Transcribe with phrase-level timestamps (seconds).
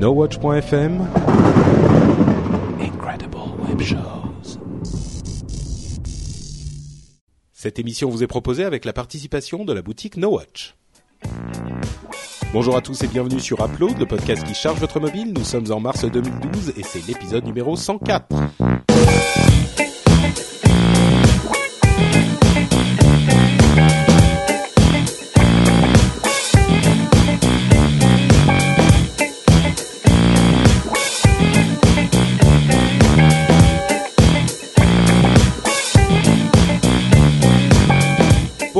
[0.00, 1.06] NoWatch.fm
[2.80, 3.36] Incredible
[3.68, 4.58] Web Shows.
[7.52, 10.74] Cette émission vous est proposée avec la participation de la boutique NoWatch.
[12.54, 15.34] Bonjour à tous et bienvenue sur Upload, le podcast qui charge votre mobile.
[15.34, 18.26] Nous sommes en mars 2012 et c'est l'épisode numéro 104.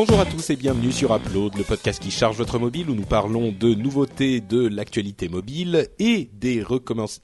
[0.02, 3.04] Bonjour à tous et bienvenue sur Upload, le podcast qui charge votre mobile où nous
[3.04, 6.64] parlons de nouveautés de l'actualité mobile et des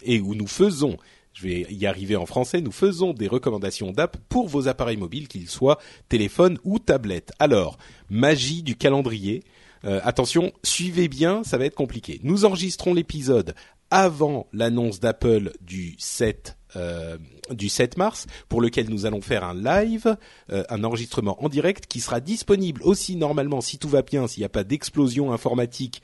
[0.02, 0.98] et où nous faisons,
[1.32, 5.26] je vais y arriver en français, nous faisons des recommandations d'app pour vos appareils mobiles,
[5.26, 5.78] qu'ils soient
[6.10, 7.32] téléphone ou tablette.
[7.38, 7.78] Alors,
[8.10, 9.42] magie du calendrier.
[9.86, 12.20] Euh, attention, suivez bien, ça va être compliqué.
[12.24, 13.54] Nous enregistrons l'épisode
[13.90, 17.18] avant l'annonce d'Apple du 7 euh,
[17.50, 20.16] du 7 mars, pour lequel nous allons faire un live,
[20.50, 24.42] euh, un enregistrement en direct qui sera disponible aussi normalement, si tout va bien, s'il
[24.42, 26.02] n'y a pas d'explosion informatique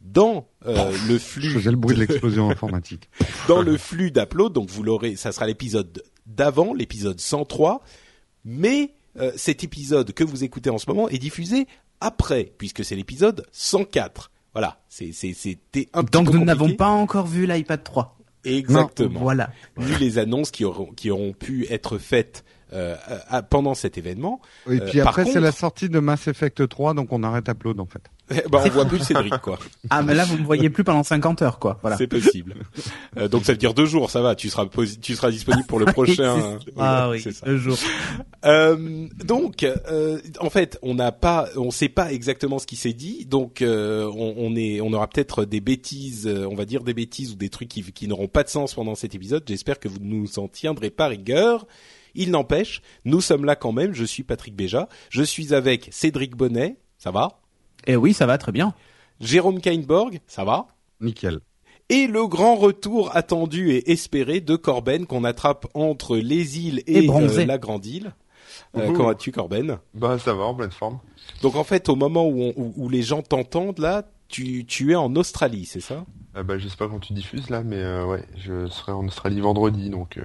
[0.00, 1.50] dans euh, le flux.
[1.50, 3.08] Je faisais le bruit de l'explosion informatique.
[3.48, 7.82] dans le flux d'upload, donc vous l'aurez, ça sera l'épisode d'avant, l'épisode 103,
[8.44, 11.66] mais euh, cet épisode que vous écoutez en ce moment est diffusé
[12.00, 14.30] après, puisque c'est l'épisode 104.
[14.52, 18.19] Voilà, c'est c'était un petit Donc peu nous n'avons pas encore vu l'iPad 3.
[18.44, 19.20] Exactement.
[19.20, 19.50] Voilà.
[19.78, 22.94] Ni les annonces qui auront, qui auront pu être faites euh,
[23.28, 24.40] à- pendant cet événement.
[24.68, 27.48] Et Euh, puis par après, c'est la sortie de Mass Effect 3, donc on arrête
[27.48, 28.02] Upload en fait.
[28.50, 29.58] Bah, on voit plus Cédric, quoi.
[29.90, 31.78] Ah mais là vous me voyez plus pendant 50 heures quoi.
[31.82, 31.96] Voilà.
[31.96, 32.54] C'est possible.
[33.16, 34.34] Euh, donc ça veut dire deux jours, ça va.
[34.34, 36.58] Tu seras posi- tu seras disponible pour le prochain.
[36.64, 37.30] C'est- Ah oui, ça.
[37.46, 37.76] le jour.
[38.44, 42.92] Euh, donc, euh, en fait, on n'a pas, on sait pas exactement ce qui s'est
[42.92, 43.26] dit.
[43.26, 46.94] Donc, euh, on, on est, on aura peut-être des bêtises, euh, on va dire des
[46.94, 49.42] bêtises ou des trucs qui, qui n'auront pas de sens pendant cet épisode.
[49.46, 51.66] J'espère que vous ne nous en tiendrez pas rigueur.
[52.14, 53.92] Il n'empêche, nous sommes là quand même.
[53.94, 54.88] Je suis Patrick Béja.
[55.10, 56.76] Je suis avec Cédric Bonnet.
[56.98, 57.40] Ça va?
[57.86, 58.74] Et oui, ça va très bien.
[59.20, 60.20] Jérôme Kainborg.
[60.26, 60.66] Ça va
[61.00, 61.40] Nickel.
[61.88, 67.04] et le grand retour attendu et espéré de Corben qu'on attrape entre les îles et,
[67.04, 68.12] Et euh, la grande île.
[68.76, 69.78] Euh, comment vas-tu Corben?
[69.94, 70.98] Bah ça va en pleine forme.
[71.42, 74.92] Donc en fait au moment où, on- où, où les gens t'entendent là, tu, tu
[74.92, 76.04] es en Australie, c'est ça?
[76.36, 79.06] Euh, bah je sais pas quand tu diffuses là, mais euh, ouais, je serai en
[79.06, 80.18] Australie vendredi, donc.
[80.18, 80.22] euh,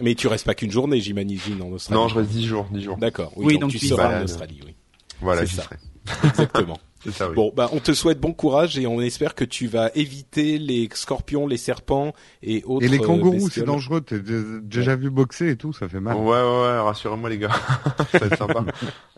[0.00, 2.00] Mais tu restes pas qu'une journée, j'imagine, en Australie.
[2.00, 2.96] Non, je reste 10 jours, 10 jours.
[2.96, 3.32] D'accord.
[3.36, 4.24] Oui, Oui, donc, donc tu seras en.
[4.24, 4.74] Australie, oui.
[5.20, 5.62] Voilà, c'est j'y ça.
[5.62, 5.76] serai.
[6.24, 6.78] Exactement.
[7.04, 7.36] C'est ça, oui.
[7.36, 10.88] Bon, bah on te souhaite bon courage et on espère que tu vas éviter les
[10.92, 12.84] scorpions, les serpents et autres.
[12.84, 13.66] Et les kangourous, euh, c'est bestioles.
[13.66, 14.00] dangereux.
[14.00, 16.16] T'as dé- déjà vu boxer et tout, ça fait mal.
[16.16, 17.50] Ouais, ouais, ouais, rassurez-moi les gars,
[18.12, 18.64] ça va être sympa.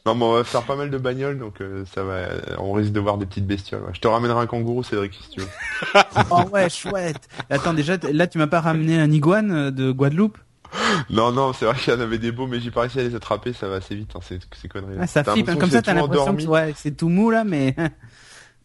[0.04, 2.24] non, mais on va faire pas mal de bagnoles, donc euh, ça va.
[2.58, 3.82] On risque de voir des petites bestioles.
[3.82, 3.90] ouais.
[3.94, 5.48] Je te ramènerai un kangourou, Cédric, si tu veux.
[6.30, 7.26] Oh ouais, chouette.
[7.48, 10.36] Attends déjà, là tu m'as pas ramené un iguane euh, de Guadeloupe?
[11.10, 13.02] non, non, c'est vrai qu'il y en avait des beaux, mais j'ai pas réussi à
[13.02, 13.52] les attraper.
[13.52, 14.96] Ça va assez vite, hein, c'est c'est conneries.
[15.00, 15.48] ah, Ça flippe.
[15.48, 15.56] hein.
[15.56, 17.74] Comme ça t'as l'impression que ouais, c'est tout mou là, mais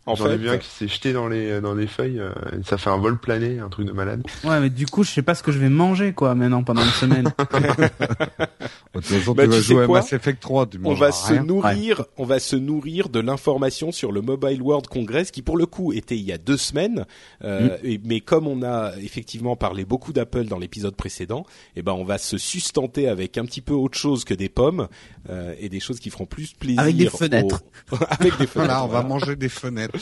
[0.05, 2.77] En J'en ai un qui s'est jeté dans les dans les feuilles, euh, et ça
[2.77, 4.21] fait un vol plané, un truc de malade.
[4.43, 6.81] ouais, mais du coup je sais pas ce que je vais manger quoi maintenant pendant
[6.83, 7.31] une semaine.
[8.93, 11.11] De toute façon, Bah, tu tu vas jouer à Mass Effect 3, tu on va
[11.11, 11.43] se rien.
[11.43, 15.65] nourrir, on va se nourrir de l'information sur le Mobile World Congress qui pour le
[15.65, 17.05] coup était il y a deux semaines,
[17.43, 21.93] euh, et- mais comme on a effectivement parlé beaucoup d'Apple dans l'épisode précédent, eh ben
[21.93, 24.87] on va se sustenter avec un petit peu autre chose que des pommes
[25.29, 26.81] euh, et des choses qui feront plus plaisir.
[26.81, 27.63] Avec des fenêtres.
[27.91, 28.51] aux- avec des fenêtres.
[28.55, 29.07] Voilà, on va voilà.
[29.07, 29.92] manger des fenêtres.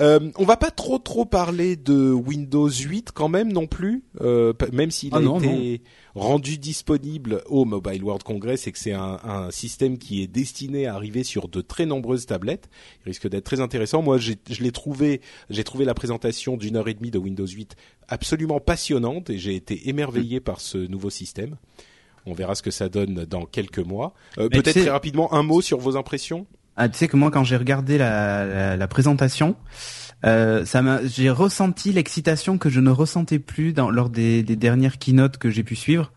[0.00, 4.52] Euh, on va pas trop trop parler de Windows 8 quand même non plus, euh,
[4.72, 5.82] même s'il Ah a non, été
[6.14, 10.86] rendu disponible au Mobile World Congress et que c'est un, un système qui est destiné
[10.86, 12.68] à arriver sur de très nombreuses tablettes.
[13.04, 14.02] Il risque d'être très intéressant.
[14.02, 15.20] Moi, j'ai- je l'ai trouvé,
[15.50, 17.76] j'ai trouvé la présentation d'une heure et demie de Windows 8
[18.08, 21.56] absolument passionnante et j'ai été émerveillé par ce nouveau système.
[22.26, 24.14] On verra ce que ça donne dans quelques mois.
[24.38, 26.46] Euh, Peut-être très rapidement un mot sur vos impressions?
[26.76, 29.54] Ah, tu sais que moi, quand j'ai regardé la, la, la présentation,
[30.24, 34.56] euh, ça m'a, j'ai ressenti l'excitation que je ne ressentais plus dans, lors des, des
[34.56, 36.12] dernières keynotes que j'ai pu suivre.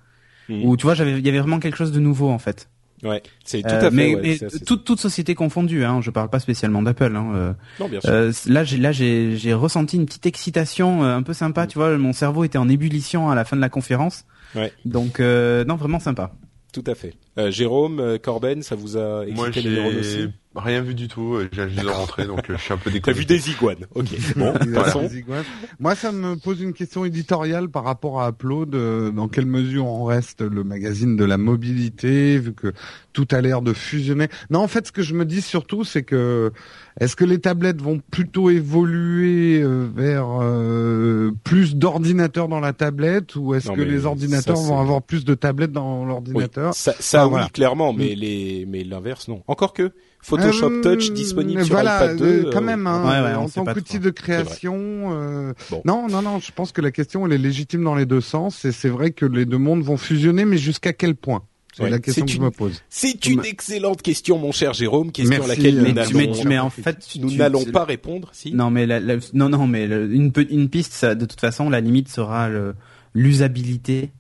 [0.50, 0.64] Mhm.
[0.66, 2.70] Où tu vois, j'avais, il y avait vraiment quelque chose de nouveau en fait.
[3.04, 3.92] Ouais, c'est tout Euh, à fait.
[3.92, 6.02] mais ouais, mais assez- toute, toute société confondue, hein.
[6.02, 7.16] Je parle pas spécialement d'Apple.
[7.16, 7.32] Hein.
[7.36, 8.10] euh, Non, bien sûr.
[8.10, 11.66] euh, là, j'ai là j'ai j'ai ressenti une petite excitation euh, un peu sympa.
[11.66, 11.68] Mm.
[11.68, 14.24] Tu vois, mon cerveau était en ébullition à la fin de la conférence.
[14.56, 14.74] Ouais.
[14.86, 16.32] Donc euh, non, vraiment sympa.
[16.74, 17.14] Tout à fait.
[17.38, 20.30] Euh, Jérôme, euh, Corben, ça vous a Moi, excité les neurones aussi?
[20.58, 21.36] Rien vu du tout.
[21.36, 23.20] euh, J'ai juste de rentrer, donc euh, je suis un peu T'as déconnecté.
[23.22, 24.08] vu des iguanes Ok.
[24.36, 24.54] Bon,
[25.02, 25.44] des iguanes.
[25.80, 28.76] Moi, ça me pose une question éditoriale par rapport à Upload.
[28.76, 32.74] euh, dans quelle mesure on reste le magazine de la mobilité, vu que
[33.14, 36.04] tout a l'air de fusionner Non, en fait, ce que je me dis surtout, c'est
[36.04, 36.52] que
[37.00, 43.36] est-ce que les tablettes vont plutôt évoluer euh, vers euh, plus d'ordinateurs dans la tablette
[43.36, 46.94] ou est-ce que les ordinateurs ça, vont avoir plus de tablettes dans Oui, l'ordinateur ça,
[47.00, 47.50] ça oui, voilà.
[47.50, 49.44] clairement, mais les, mais l'inverse, non.
[49.48, 49.92] Encore que
[50.28, 52.26] Photoshop Euh, Touch disponible sur voilà, iPad 2.
[52.26, 54.76] euh, quand euh, même, hein, Ouais, ouais, en tant qu'outil de création.
[55.14, 55.82] euh, Bon.
[55.86, 56.40] Non, non, non.
[56.40, 59.12] Je pense que la question elle est légitime dans les deux sens, et c'est vrai
[59.12, 61.44] que les deux mondes vont fusionner, mais jusqu'à quel point?
[61.76, 61.90] C'est Ouais.
[61.92, 62.82] la question que une- je me pose.
[62.90, 66.18] C'est une excellente question, mon cher Jérôme, question Merci, à laquelle nous Mais, tu, n'allons
[66.18, 68.52] mais, tu- mais en fait, tu- nous n'allons pas répondre, si?
[68.52, 71.70] Non, mais la, la- non, non, mais le- une, une piste, ça, de toute façon,
[71.70, 72.74] la limite sera le-
[73.14, 74.12] l'usabilité,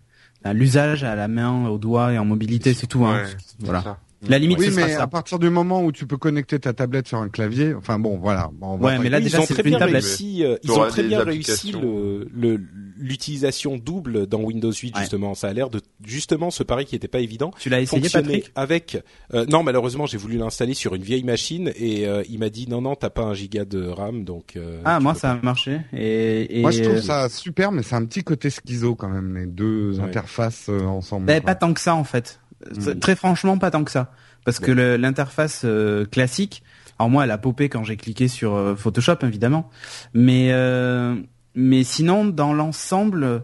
[0.53, 3.05] l'usage à la main, au doigt et en mobilité, c'est tout.
[3.05, 3.23] Hein.
[3.23, 3.97] Ouais, c'est Voilà.
[4.27, 5.03] La limite, Oui, ce sera mais ça.
[5.03, 8.17] à partir du moment où tu peux connecter ta tablette sur un clavier, enfin bon,
[8.17, 8.49] voilà.
[8.53, 10.03] Bon, on va Ouais, mais là, déjà, ils ont c'est une bien tablette.
[10.03, 10.43] réussi.
[10.43, 11.81] euh, ils ont très des bien réussi applications.
[11.81, 12.61] le le-
[12.99, 15.01] l'utilisation double dans Windows 8 Ouais.
[15.01, 15.35] justement.
[15.35, 17.51] Ça a l'air de justement ce pari qui n'était pas évident.
[17.59, 18.51] Tu l'as essayé, Patrick?
[18.55, 19.03] avec
[19.33, 22.67] euh, non malheureusement j'ai voulu l'installer sur une vieille machine et euh, il m'a dit
[22.67, 25.79] non non t'as pas un giga de RAM donc euh, Ah, moi, ça a marché.
[25.93, 29.09] Et, et Moi, je trouve euh, ça super, mais c'est un petit côté schizo quand
[29.09, 30.03] même, les deux Ouais.
[30.03, 31.27] interfaces euh, ensemble.
[31.27, 31.41] Quoi.
[31.41, 32.39] pas tant que ça en fait.
[32.79, 32.99] C'est- Mm.
[32.99, 34.11] Très franchement, pas tant que ça.
[34.45, 36.63] Parce que l'interface euh, classique,
[36.99, 39.69] alors moi, elle a popé quand j'ai cliqué sur euh, Photoshop, évidemment.
[40.13, 41.15] Mais euh,
[41.55, 43.43] mais sinon, dans l'ensemble,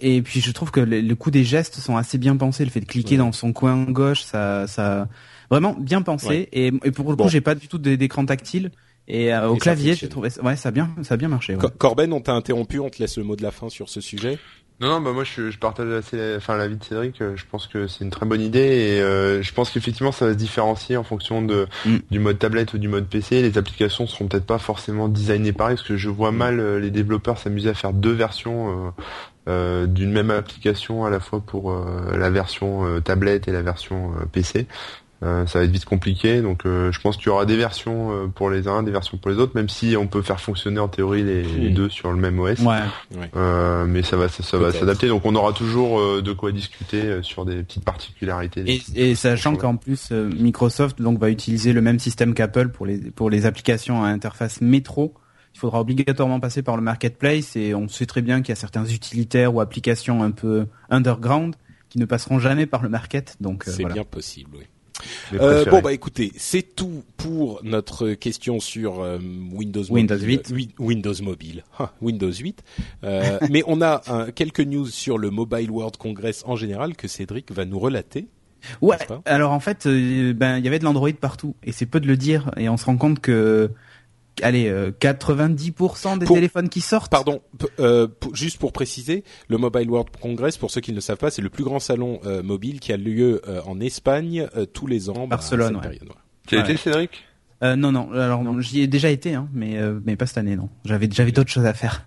[0.00, 2.64] et puis je trouve que le, le coup des gestes sont assez bien pensés.
[2.64, 3.18] Le fait de cliquer Ouais.
[3.18, 5.08] dans son coin gauche, ça ça
[5.50, 6.26] vraiment bien pensé.
[6.28, 6.48] Ouais.
[6.52, 7.28] Et, et pour le coup, Bon.
[7.28, 8.70] j'ai pas du tout d'écran tactile.
[9.08, 11.54] Et euh, au Et clavier, j'ai trouvé, ouais, ça a bien, ça a bien marché.
[11.54, 11.60] ouais.
[11.60, 14.00] Co- Corben on t'a interrompu on te laisse le mot de la fin sur ce
[14.00, 14.38] sujet.
[14.82, 17.20] Non, non, bah moi je, je partage assez la, enfin, l'avis de Cédric.
[17.22, 20.26] euh, Je pense que c'est une très bonne idée et euh, je pense qu'effectivement ça
[20.26, 21.96] va se différencier en fonction de Mm.
[22.10, 23.42] du mode tablette ou du mode PC.
[23.42, 26.90] Les applications seront peut-être pas forcément designées pareil parce que je vois mal euh, les
[26.90, 28.90] développeurs s'amuser à faire deux versions euh,
[29.48, 31.72] euh, d'une même application à la fois pour
[32.12, 34.66] la version tablette et la version PC.
[35.22, 38.10] Euh, ça va être vite compliqué, donc euh, je pense qu'il y aura des versions
[38.10, 40.80] euh, pour les uns, des versions pour les autres, même si on peut faire fonctionner
[40.80, 42.58] en théorie les, les deux sur le même OS.
[42.60, 42.80] Ouais.
[43.36, 45.06] Euh, mais ça va, ça, ça va s'adapter.
[45.06, 48.64] Donc on aura toujours euh, de quoi discuter euh, sur des petites particularités.
[48.66, 52.86] Et, et sachant qu'en plus euh, Microsoft donc va utiliser le même système qu'Apple pour
[52.86, 55.14] les pour les applications à interface métro,
[55.54, 58.56] il faudra obligatoirement passer par le marketplace et on sait très bien qu'il y a
[58.56, 61.54] certains utilitaires ou applications un peu underground
[61.90, 63.36] qui ne passeront jamais par le market.
[63.40, 63.94] Donc euh, C'est voilà.
[63.94, 64.64] bien possible oui.
[65.34, 69.18] Euh, bon bah écoutez, c'est tout pour notre question sur euh,
[69.52, 70.50] Windows Windows mobile, 8.
[70.52, 72.62] Wi- Windows mobile, Ah, Windows 8.
[73.04, 77.08] Euh, mais on a un- quelques news sur le Mobile World Congress en général que
[77.08, 78.26] Cédric va nous relater.
[78.80, 78.96] Ouais.
[79.24, 82.06] Alors en fait, euh, ben il y avait de l'Android partout et c'est peu de
[82.06, 83.70] le dire et on se rend compte que
[84.40, 87.10] allez euh, 90% des Pour- téléphones qui sortent.
[87.10, 87.40] Pardon,
[87.80, 91.30] euh, juste pour préciser, le Mobile World Congress, pour ceux qui ne le savent pas,
[91.30, 94.86] c'est le plus grand salon euh, mobile qui a lieu euh, en Espagne euh, tous
[94.86, 95.14] les ans.
[95.14, 95.82] bah, à Barcelone, cette ouais.
[95.82, 96.14] période, ouais.
[96.46, 96.64] Tu as Ouais.
[96.64, 97.10] été Cédric
[97.62, 98.10] Euh, non, non.
[98.12, 100.68] Alors, j'y ai déjà été, hein, mais euh, mais pas cette année, non.
[100.84, 102.06] J'avais j'avais d'autres choses à faire.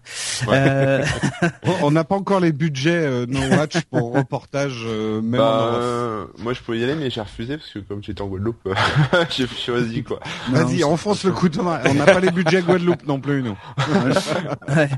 [0.50, 1.04] Euh,
[1.81, 5.75] On n'a pas encore les budgets euh, No Watch pour reportage, euh, même bah, en
[5.81, 8.68] euh, Moi je pouvais y aller mais j'ai refusé parce que comme j'étais en Guadeloupe,
[9.30, 10.19] j'ai choisi quoi.
[10.52, 11.63] non, Vas-y, enfonce le couteau.
[11.63, 13.58] dans la- On n'a pas les budgets Guadeloupe non plus, nous.
[14.75, 14.90] Ouais.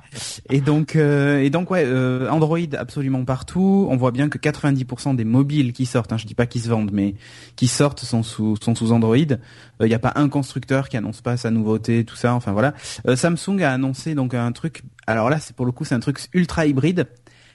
[0.50, 3.88] Et donc, euh, et donc ouais, euh, Android absolument partout.
[3.92, 6.70] On voit bien que 90% des mobiles qui sortent, hein, je dis pas qu'ils se
[6.70, 7.16] vendent, mais
[7.56, 9.16] qui sortent sont sous sont sous Android.
[9.18, 12.34] Il n'y a pas un constructeur qui annonce pas sa nouveauté, tout ça.
[12.34, 12.74] Enfin voilà.
[13.06, 14.84] Euh, Samsung a annoncé donc un truc.
[15.06, 17.08] Alors là, c'est pour le coup, c'est un truc ultra hybride.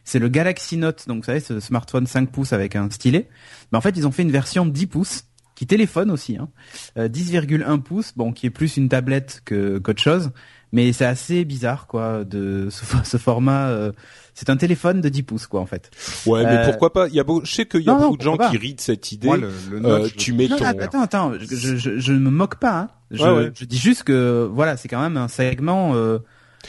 [0.05, 3.29] C'est le Galaxy Note, donc vous savez, ce smartphone 5 pouces avec un stylet.
[3.71, 6.49] Mais en fait, ils ont fait une version 10 pouces qui téléphone aussi, hein.
[6.97, 10.31] Euh, 10,1 pouces, bon, qui est plus une tablette que qu'autre chose,
[10.73, 13.69] mais c'est assez bizarre, quoi, de ce, ce format.
[13.69, 13.93] euh,
[14.35, 15.91] c'est un téléphone de 10 pouces, quoi, en fait.
[16.27, 17.09] Ouais, mais Euh, pourquoi pas?
[17.09, 18.39] Il y a beau, je sais qu'il y a non, non, beaucoup de gens qui
[18.39, 19.27] pas rient de cette idée.
[19.27, 20.65] Moi, le, le Euh, tu mets Non, ton.
[20.65, 22.79] attends, attends, je, je, je, je ne me moque pas.
[22.79, 22.89] Hein.
[23.11, 23.53] Je, Ouais, ouais.
[23.55, 25.93] je dis juste que voilà, c'est quand même un segment.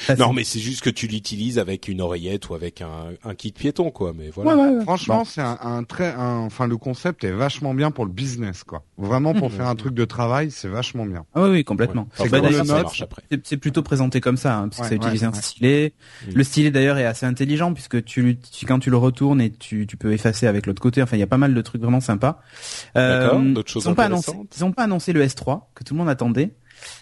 [0.10, 0.16] Euh.
[0.18, 3.52] Non, mais c'est juste que tu l'utilises avec une oreillette ou avec un, un kit
[3.52, 4.14] piéton, quoi.
[4.18, 4.56] Mais voilà.
[4.56, 4.84] Ouais, ouais, ouais.
[4.84, 5.26] Franchement, Bon.
[5.26, 8.84] c'est un, un très, un- enfin, le concept est vachement bien pour le business, quoi.
[8.98, 9.56] Vraiment, pour Mhm.
[9.58, 11.26] faire un truc de travail, c'est vachement bien.
[11.36, 12.04] Ah oui, oui, complètement.
[12.04, 12.08] Ouais.
[12.16, 15.34] C'est Enfin, Bah, c'est- plutôt présenté comme ça, hein, parce que ça utilise ouais, un
[15.34, 15.94] stylet.
[16.28, 16.32] Mm.
[16.36, 19.86] Le stylet d'ailleurs est assez intelligent puisque tu, tu- quand tu le retournes et tu,
[19.88, 21.02] tu peux effacer avec l'autre côté.
[21.04, 22.42] Enfin, il y a pas mal de trucs vraiment sympas.
[22.96, 25.84] D'accord, d'autres choses ils ont pas annoncé, intéressantes ils ont pas annoncé le S3 que
[25.84, 26.54] tout le monde attendait.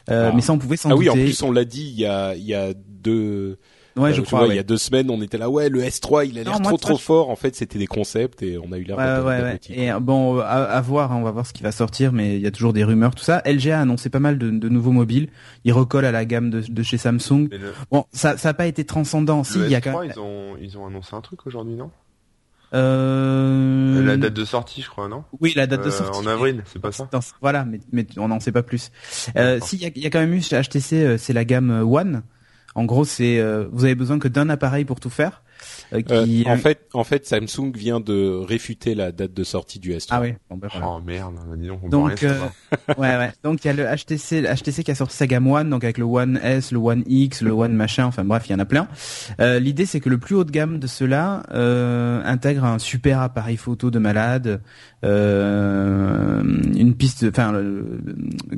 [0.10, 0.36] Euh, Ah.
[0.36, 2.36] Mais ça, on pouvait s'en Ah oui, en plus on l'a dit il y a
[2.36, 3.58] il y a deux.
[3.98, 4.40] ouais, euh, je crois.
[4.40, 4.54] vois, ouais.
[4.54, 5.50] il y a deux semaines, on était là.
[5.50, 7.30] Ouais, le S3, il a l'air trop trop je- fort.
[7.30, 9.60] En fait, c'était des concepts et on a eu l'air Ouais, ouais, ouais.
[9.70, 12.36] Et euh, bon, à, à voir, hein, on va voir ce qui va sortir, mais
[12.36, 13.42] il y a toujours des rumeurs, tout ça.
[13.46, 15.30] LG a annoncé pas mal de, de nouveaux mobiles.
[15.66, 17.48] Ils recollent à la gamme de, de chez Samsung.
[17.52, 19.44] Le, Bon, ça, ça a pas été transcendant.
[19.44, 20.12] Si, il y a S3, quand même.
[20.16, 21.90] ils ont ils ont annoncé un truc aujourd'hui non?
[22.74, 24.04] Euh...
[24.06, 25.24] La date de sortie je crois non?
[25.40, 26.20] Oui, la date de Euh, sortie.
[26.20, 27.08] En avril, c'est pas ça?
[27.12, 28.92] Dans- Voilà, mais, mais on n'en sait pas plus.
[29.36, 31.34] Euh, si, il y a, il y a quand même eu chez HTC, euh, c'est
[31.34, 32.24] la gamme euh, One.
[32.76, 35.44] En gros, c'est euh, vous avez besoin que d'un appareil pour tout faire.
[35.94, 36.46] Euh, qui...
[36.48, 40.08] en fait, en fait, Samsung vient de réfuter la date de sortie du S3.
[40.12, 40.34] Ah oui.
[40.50, 41.80] Bon, ben, oh merde, dis donc.
[41.84, 42.40] On donc, euh,
[42.98, 43.32] ouais, ouais.
[43.44, 45.98] Donc il y a le HTC, HTC qui a sorti sa gamme One, donc avec
[45.98, 48.06] le One S, le One X, le One machin.
[48.06, 48.88] Enfin bref, il y en a plein.
[49.40, 53.20] Euh, L'idée c'est que le plus haut de gamme de ceux-là euh, intègre un super
[53.20, 54.62] appareil photo de malade,
[55.04, 56.44] euh,
[56.76, 57.54] une piste, enfin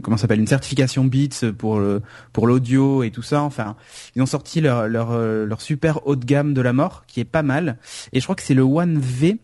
[0.02, 3.42] comment s'appelle, une certification Beats pour le, pour l'audio et tout ça.
[3.42, 3.76] Enfin,
[4.16, 7.26] ils ont sorti leur leur leur super haut de gamme de la mort qui est
[7.26, 7.78] pas mal.
[8.12, 9.40] Et je crois que c'est le One V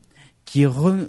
[0.49, 0.65] qui,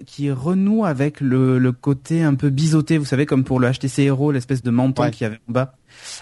[0.07, 4.03] qui renoue avec le, le, côté un peu biseauté, vous savez, comme pour le HTC
[4.03, 5.75] Hero, l'espèce de menton qui qu'il y avait en bas.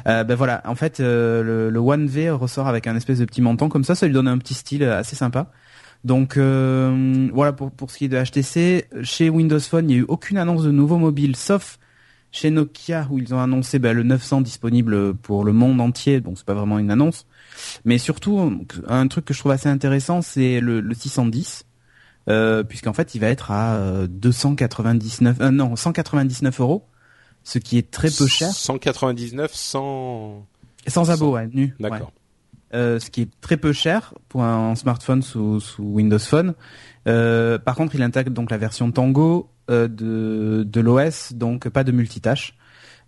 [0.06, 3.24] Euh, ben voilà, en fait, euh, le, le, One V ressort avec un espèce de
[3.24, 5.50] petit menton comme ça, ça lui donne un petit style assez sympa.
[6.04, 8.86] Donc euh, voilà pour, pour ce qui est de HTC.
[9.02, 11.78] Chez Windows Phone, il n'y a eu aucune annonce de nouveau mobile, sauf
[12.30, 16.20] chez Nokia où ils ont annoncé ben, le 900 disponible pour le monde entier.
[16.20, 17.26] Bon, c'est pas vraiment une annonce.
[17.84, 21.64] Mais surtout, un truc que je trouve assez intéressant, c'est le, 610.
[22.28, 26.86] Euh, puisqu'en fait, il va être à 299, euh, euh, non, 199 euros,
[27.42, 28.50] ce qui est très peu cher.
[28.50, 30.46] 199 sans
[30.86, 31.74] sans abo, ouais, nu.
[31.80, 32.12] D'accord.
[32.74, 36.54] Euh, ce qui est très peu cher pour un smartphone sous, sous Windows Phone.
[37.06, 41.84] Euh, par contre, il intègre donc la version Tango euh, de, de l'OS, donc pas
[41.84, 42.54] de multitâche.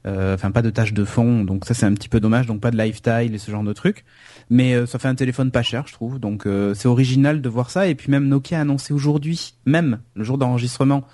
[0.06, 2.62] Euh, enfin pas de tâches de fond, donc ça c'est un petit peu dommage, donc
[2.62, 4.06] pas de lifestyle et ce genre de trucs.
[4.48, 7.70] Mais euh, ça fait un téléphone pas cher, je trouve, donc c'est original de voir
[7.70, 7.86] ça.
[7.86, 11.04] Et puis même Nokia a annoncé aujourd'hui, même le jour d'enregistrement,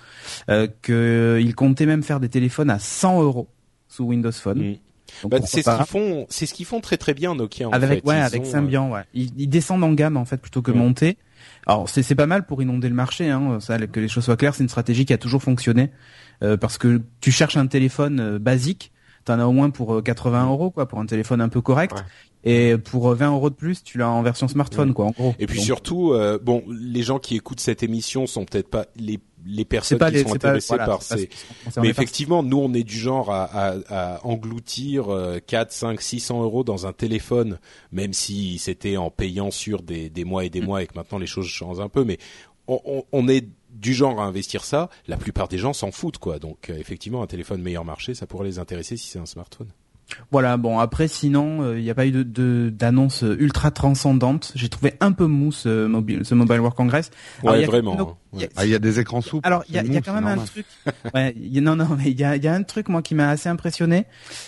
[0.83, 3.49] qu'il comptait même faire des téléphones à 100 euros
[3.89, 4.77] sous Windows Phone.
[5.25, 7.69] Bah, c'est ce qu'ils font, c'est ce qu'ils font très très bien Nokia.
[7.69, 8.05] En avec fait.
[8.05, 9.01] ouais, avec Symbian, ouais.
[9.13, 11.17] Ils, descendent en gamme en fait plutôt que monter.
[11.65, 14.55] Alors c'est pas mal pour inonder le marché, hein, ça, que les choses soient claires.
[14.55, 15.91] C'est une stratégie qui a toujours fonctionné.
[16.43, 18.91] Euh, parce que tu cherches un téléphone euh, basique,
[19.25, 22.03] t'en as au moins pour 80 euh, euros quoi, pour un téléphone un peu correct.
[22.43, 25.35] Et pour 20 euros de plus, tu l'as en version smartphone, quoi, en gros.
[25.39, 29.65] Et puis surtout, bon, les gens qui écoutent cette émission sont peut-être pas les les
[29.65, 31.29] personnes qui sont intéressées par ces.
[31.77, 35.07] Mais effectivement, nous, on est du genre à, à, à engloutir
[35.45, 37.59] 4, 5, 600 euros dans un téléphone,
[37.91, 40.65] même si c'était en payant sur des, des mois et des mm.
[40.65, 42.03] mois et que maintenant les choses changent un peu.
[42.03, 42.17] Mais
[42.67, 46.17] on, on, on est du genre à investir ça, la plupart des gens s'en foutent
[46.17, 46.39] quoi.
[46.39, 49.69] Donc euh, effectivement, un téléphone meilleur marché, ça pourrait les intéresser si c'est un smartphone.
[50.31, 54.51] Voilà, bon après sinon, il euh, n'y a pas eu de d'annonce ultra transcendante.
[54.55, 57.11] J'ai trouvé un peu mou ce mobile, ce Mobile World Congress.
[57.43, 58.15] Ouais, vraiment.
[58.33, 58.45] Hein.
[58.55, 59.47] Ah, il y, a des écrans souples.
[59.47, 60.65] Alors il y a, quand même un truc.
[61.13, 63.49] ouais, non non, mais il y a, y a un truc moi qui m'a assez
[63.49, 64.05] impressionné,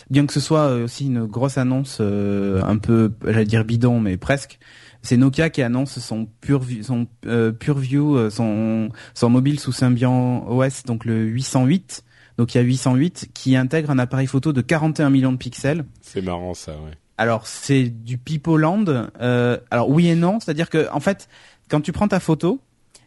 [0.10, 4.18] bien que ce soit euh, aussi une grosse annonce un peu, j'allais dire bidon, mais
[4.18, 4.60] presque
[5.02, 10.46] c'est Nokia qui annonce son PureView, son euh, PureView, euh, son son mobile sous Symbian
[10.48, 12.04] OS, donc le 808.
[12.40, 15.86] Nokia 808 qui intègre un appareil photo de 41 millions de pixels.
[16.02, 16.94] C'est marrant ça, ouais.
[17.18, 18.86] Alors c'est du Pipoland.
[19.22, 21.28] Euh, alors oui et non, c'est-à-dire que en fait,
[21.70, 22.62] quand tu prends ta photo,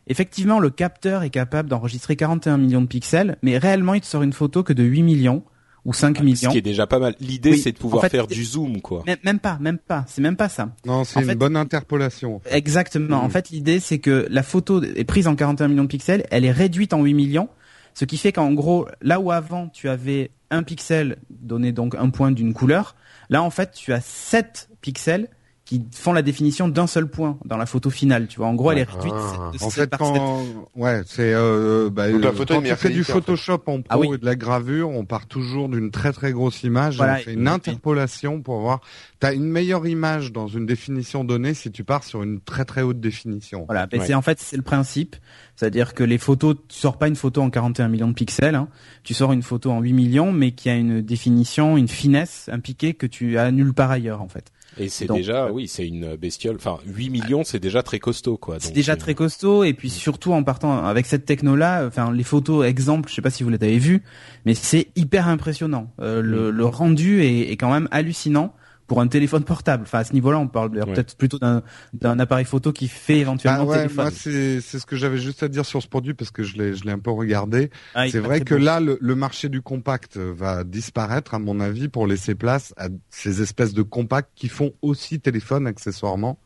[0.06, 4.22] effectivement le capteur est capable d'enregistrer 41 millions de pixels, mais réellement il te sort
[4.22, 5.42] une photo que de 8 millions
[5.84, 6.36] ou 5 millions.
[6.36, 7.14] Ce qui est déjà pas mal.
[7.18, 9.02] L'idée, c'est de pouvoir faire du zoom, quoi.
[9.24, 10.04] Même pas, même pas.
[10.06, 10.68] C'est même pas ça.
[10.86, 12.40] Non, c'est une bonne interpolation.
[12.50, 13.22] Exactement.
[13.22, 13.30] En mm.
[13.30, 16.52] fait, l'idée, c'est que la photo est prise en 41 millions de pixels, elle est
[16.52, 17.48] réduite en 8 millions,
[17.94, 22.10] ce qui fait qu'en gros, là où avant tu avais un pixel donné donc un
[22.10, 22.94] point d'une couleur,
[23.30, 25.28] là en fait tu as 7 pixels
[25.72, 28.26] qui font la définition d'un seul point dans la photo finale.
[28.26, 29.14] Tu vois, en gros, elle est réduite.
[29.16, 29.52] Ah.
[29.62, 30.44] en fait, quand
[30.76, 34.18] ouais, c'est euh, bah, la photo quand tu fais du Photoshop en, ah pro et
[34.18, 37.00] de la gravure, on part toujours d'une très très grosse image.
[37.00, 38.80] on fait une interpolation pour voir.
[39.18, 42.82] T'as une meilleure image dans une définition donnée si tu pars sur une très très
[42.82, 43.64] haute définition.
[43.66, 45.16] Voilà, c'est en fait c'est le principe,
[45.56, 48.68] c'est-à-dire que les photos, tu sors pas une photo en 41 millions de pixels, hein.
[49.04, 52.58] tu sors une photo en 8 millions, mais qui a une définition, une finesse, un
[52.58, 54.52] piqué que tu as nulle part ailleurs en fait.
[54.78, 56.56] Et c'est déjà, euh, oui, c'est une bestiole.
[56.56, 58.56] Enfin, 8 millions, c'est déjà très costaud, quoi.
[58.58, 59.64] C'est déjà très costaud.
[59.64, 63.30] Et puis surtout en partant avec cette techno-là, enfin, les photos exemples, je sais pas
[63.30, 64.02] si vous les avez vues,
[64.44, 65.90] mais c'est hyper impressionnant.
[66.00, 66.56] Euh, le, mm.
[66.56, 68.54] le, rendu est, est, quand même hallucinant
[68.92, 69.84] pour un téléphone portable.
[69.84, 73.76] Enfin, à ce niveau-là, on parle peut-être plutôt d'un appareil photo qui fait éventuellement bah
[73.76, 74.04] téléphone.
[74.04, 76.74] Moi, c'est ce que j'avais juste à dire sur ce produit parce que je l'ai
[76.74, 77.70] je l'ai un peu regardé.
[77.94, 81.88] Ah, c'est vrai que là, le, le, marché du compact va disparaître, à mon avis,
[81.88, 86.38] pour laisser place à ces espèces de compacts qui font aussi téléphone accessoirement.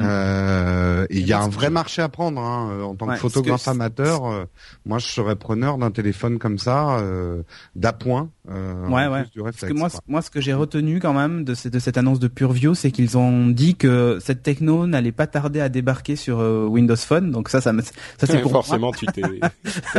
[0.00, 2.82] Euh, il y a un vrai marché à prendre hein.
[2.82, 4.26] en tant que photographe amateur.
[4.26, 4.44] Euh,
[4.86, 7.42] moi, je serais preneur d'un téléphone comme ça, euh,
[7.76, 8.30] d'appoint.
[8.50, 9.24] Euh, ouais, ouais.
[9.36, 12.28] Parce que moi, moi, ce que j'ai retenu quand même de, de cette annonce de
[12.28, 16.66] PureView, c'est qu'ils ont dit que cette techno n'allait pas tarder à débarquer sur euh,
[16.66, 17.30] Windows Phone.
[17.30, 17.72] Donc ça, ça,
[18.18, 19.22] ça c'est pour forcément, tu t'es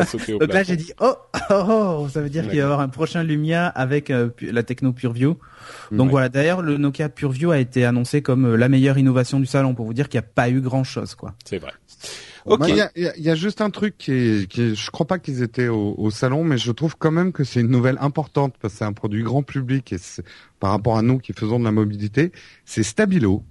[0.05, 1.15] sauté au Donc là, j'ai dit oh,
[1.51, 4.91] oh, oh, ça veut dire qu'il va y avoir un prochain Lumia avec la techno
[4.91, 5.37] PureView.
[5.91, 6.29] Donc voilà.
[6.29, 9.85] D'ailleurs, le Nokia PureView a été annoncé comme euh, la meilleure innovation du salon pour
[9.85, 11.33] vous dire qu'il n'y a pas eu grand chose, quoi.
[11.45, 11.71] C'est vrai.
[12.45, 16.11] Il y, a, juste un truc qui est, qui je crois pas qu'ils étaient au,
[16.11, 18.91] salon, mais je trouve quand même que c'est une nouvelle importante parce que c'est un
[18.91, 19.97] produit grand public et
[20.59, 22.33] par rapport à nous qui faisons de la mobilité,
[22.65, 23.43] c'est Stabilo.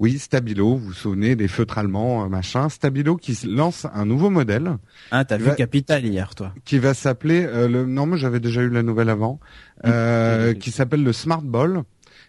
[0.00, 2.68] Oui, Stabilo, vous vous souvenez des feutres allemands, euh, machin.
[2.68, 4.76] Stabilo qui lance un nouveau modèle.
[5.12, 6.52] Ah, t'as vu Capital hier, toi.
[6.64, 9.38] Qui va s'appeler, euh, le, non, mais j'avais déjà eu la nouvelle avant,
[9.86, 11.84] euh, qui s'appelle le Smart Ball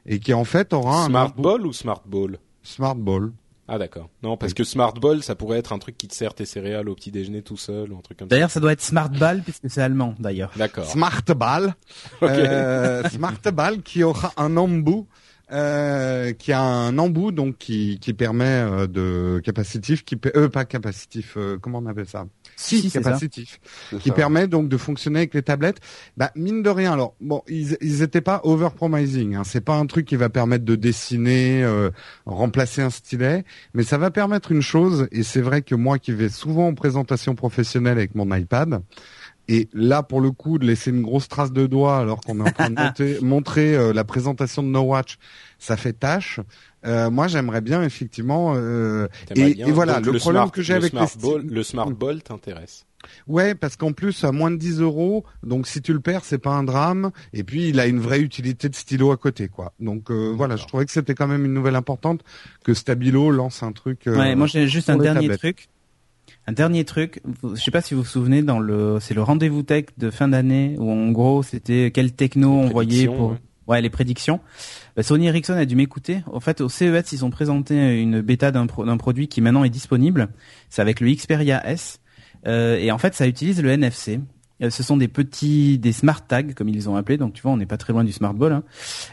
[0.05, 2.37] et qui en fait aura un Smart Ball ou Smart Ball?
[2.61, 3.31] Smart Ball.
[3.67, 4.09] Ah d'accord.
[4.21, 6.87] Non, parce que Smart Ball, ça pourrait être un truc qui te sert tes céréales
[6.87, 8.35] au petit déjeuner tout seul ou un truc comme ça.
[8.35, 10.51] D'ailleurs, ça doit être Smart Ball puisque c'est allemand d'ailleurs.
[10.55, 10.85] D'accord.
[10.85, 11.73] Smart Ball.
[12.21, 15.07] euh, Smart Ball qui aura un embout
[15.51, 20.65] euh, qui a un embout donc qui, qui permet euh, de capacitif qui euh, pas
[20.65, 22.25] capacitif euh, comment on appelle ça?
[22.55, 23.59] Si, capacitif.
[23.99, 25.79] Qui permet donc de fonctionner avec les tablettes.
[26.17, 29.85] Bah mine de rien alors bon ils ils étaient pas overpromising hein, c'est pas un
[29.85, 31.91] truc qui va permettre de dessiner euh,
[32.25, 36.11] remplacer un stylet mais ça va permettre une chose et c'est vrai que moi qui
[36.11, 38.81] vais souvent en présentation professionnelle avec mon iPad
[39.47, 42.49] et là, pour le coup, de laisser une grosse trace de doigt alors qu'on est
[42.49, 45.17] en train de montrer euh, la présentation de No Watch,
[45.59, 46.39] ça fait tâche.
[46.85, 48.53] Euh, moi, j'aimerais bien effectivement.
[48.55, 52.85] Euh, et, voilà, le, problème que j'ai avec smart ball, le Smart Ball t'intéresse.
[53.27, 56.39] Ouais, parce qu'en plus, à moins de 10 euros, donc si tu le perds, c'est
[56.39, 57.11] pas un drame.
[57.33, 59.73] Et puis, il a une vraie utilité de stylo à côté, quoi.
[59.79, 62.21] Donc voilà, je trouvais que c'était quand même une nouvelle importante
[62.63, 64.01] que Stabilo lance un truc.
[64.07, 65.69] ouais, moi j'ai juste un dernier truc.
[66.47, 69.63] Un dernier truc, je sais pas si vous vous souvenez dans le, c'est le rendez-vous
[69.63, 73.35] tech de fin d'année où en gros c'était quel techno on voyait pour,
[73.67, 74.39] ouais, les prédictions.
[74.95, 76.21] Bah, Sony Ericsson a dû m'écouter.
[76.31, 80.29] En fait, au CES, ils ont présenté une bêta d'un produit qui maintenant est disponible.
[80.69, 81.99] C'est avec le Xperia S.
[82.47, 84.19] Euh, et en fait, ça utilise le NFC.
[84.61, 87.17] Euh, ce sont des petits, des smart tags comme ils les ont appelés.
[87.17, 88.53] Donc tu vois, on n'est pas très loin du smart ball.
[88.53, 88.63] Hein.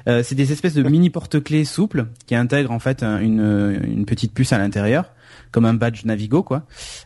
[0.09, 4.35] Euh, c'est des espèces de mini porte-clés souples qui intègrent en fait une, une petite
[4.35, 5.07] puce à l'intérieur
[5.53, 6.63] comme un badge Navigo quoi.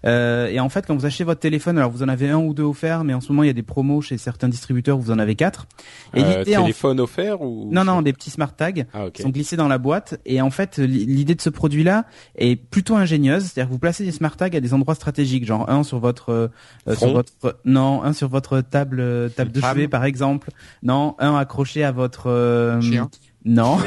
[0.06, 2.54] Euh, et en fait, quand vous achetez votre téléphone, alors vous en avez un ou
[2.54, 5.02] deux offerts, mais en ce moment il y a des promos chez certains distributeurs où
[5.02, 5.66] vous en avez quatre.
[6.14, 9.68] Et euh, téléphone offert ou Non non, des petits smart tags ah, sont glissés dans
[9.68, 10.18] la boîte.
[10.24, 12.06] Et en fait, l'idée de ce produit-là
[12.36, 15.68] est plutôt ingénieuse, c'est-à-dire que vous placez des smart tags à des endroits stratégiques, genre
[15.68, 20.04] un sur votre euh, sur votre non, un sur votre table table de chevet par
[20.04, 20.50] exemple,
[20.82, 23.10] non, un accroché à votre euh, Chien.
[23.46, 23.78] Non.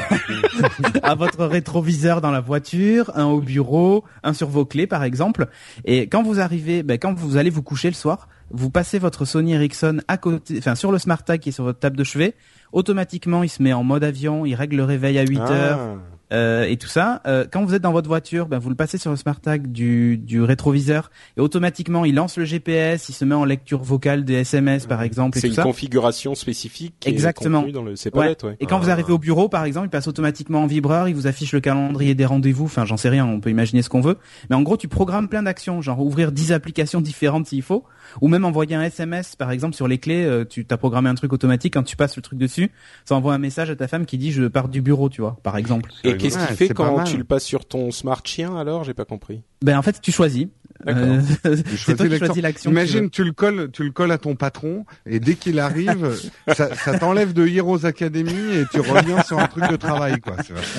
[1.02, 5.48] à votre rétroviseur dans la voiture, un au bureau, un sur vos clés par exemple.
[5.84, 9.26] Et quand vous arrivez, ben, quand vous allez vous coucher le soir, vous passez votre
[9.26, 12.04] Sony Ericsson à côté, enfin sur le smart tag qui est sur votre table de
[12.04, 12.34] chevet.
[12.72, 15.52] Automatiquement, il se met en mode avion, il règle le réveil à 8 ah.
[15.52, 15.98] heures.
[16.32, 17.20] Euh, et tout ça.
[17.26, 19.72] Euh, quand vous êtes dans votre voiture, ben, vous le passez sur le smart tag
[19.72, 24.24] du, du rétroviseur et automatiquement il lance le GPS, il se met en lecture vocale
[24.24, 25.38] des SMS par exemple.
[25.38, 26.94] C'est une configuration spécifique.
[27.00, 27.66] Qui Exactement.
[27.66, 27.94] Est dans le...
[28.14, 28.36] Ouais.
[28.60, 28.92] Et quand vous ah.
[28.92, 32.14] arrivez au bureau par exemple, il passe automatiquement en vibreur, il vous affiche le calendrier
[32.14, 32.64] des rendez-vous.
[32.64, 34.16] Enfin, j'en sais rien, on peut imaginer ce qu'on veut.
[34.48, 37.84] Mais en gros, tu programmes plein d'actions, genre ouvrir 10 applications différentes s'il faut,
[38.20, 40.24] ou même envoyer un SMS par exemple sur les clés.
[40.24, 42.70] Euh, tu t'as programmé un truc automatique quand tu passes le truc dessus,
[43.04, 45.38] ça envoie un message à ta femme qui dit je pars du bureau, tu vois,
[45.42, 45.90] par exemple.
[46.20, 48.84] Qu'est-ce qu'il fait quand tu le passes sur ton smart chien alors?
[48.84, 49.42] J'ai pas compris.
[49.62, 50.46] Ben en fait tu choisis.
[50.86, 51.20] Euh,
[51.76, 52.70] c'est toi qui choisis l'action.
[52.70, 56.16] Imagine tu, le colles, tu le colles à ton patron et dès qu'il arrive,
[56.54, 60.36] ça, ça t'enlève de Heroes Academy et tu reviens sur un truc de travail quoi.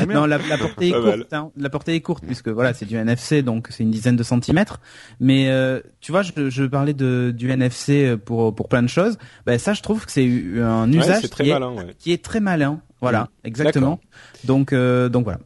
[0.07, 1.33] Non, la, la, portée est courte.
[1.33, 1.51] Hein.
[1.55, 4.79] La portée est courte puisque voilà c'est du NFC donc c'est une dizaine de centimètres.
[5.19, 9.17] Mais euh, tu vois, je, je parlais de du NFC pour pour plein de choses.
[9.45, 10.27] Ben ça je trouve que c'est
[10.59, 12.81] un usage qui, est, qui, est, très malin.
[13.01, 13.47] Voilà, mmh.
[13.47, 13.99] exactement.
[14.43, 15.39] Donc euh, donc voilà.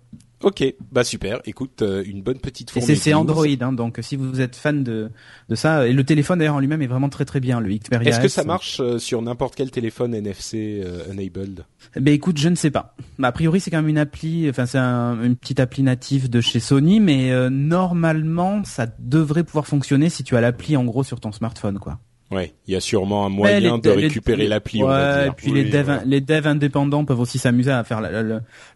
[0.43, 1.39] Ok, bah super.
[1.45, 2.95] Écoute, euh, une bonne petite fourmi.
[2.95, 5.09] C'est Android, hein, donc si vous êtes fan de
[5.49, 8.09] de ça, et le téléphone d'ailleurs en lui-même est vraiment très très bien, le Xperia.
[8.09, 11.65] Est-ce que ça marche euh, sur n'importe quel téléphone NFC euh, enabled?
[11.95, 12.95] Ben écoute, je ne sais pas.
[13.23, 16.41] A priori, c'est quand même une appli, enfin c'est un, une petite appli native de
[16.41, 21.21] chez Sony, mais normalement, ça devrait pouvoir fonctionner si tu as l'appli en gros sur
[21.21, 21.99] ton smartphone, quoi.
[22.35, 24.83] Ouais, il y a sûrement un moyen de récupérer l'appli.
[24.83, 28.01] Ouais, et puis les devs, les devs indépendants peuvent aussi s'amuser à faire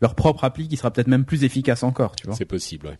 [0.02, 2.36] leur propre appli qui sera peut-être même plus efficace encore, tu vois.
[2.36, 2.98] C'est possible, ouais.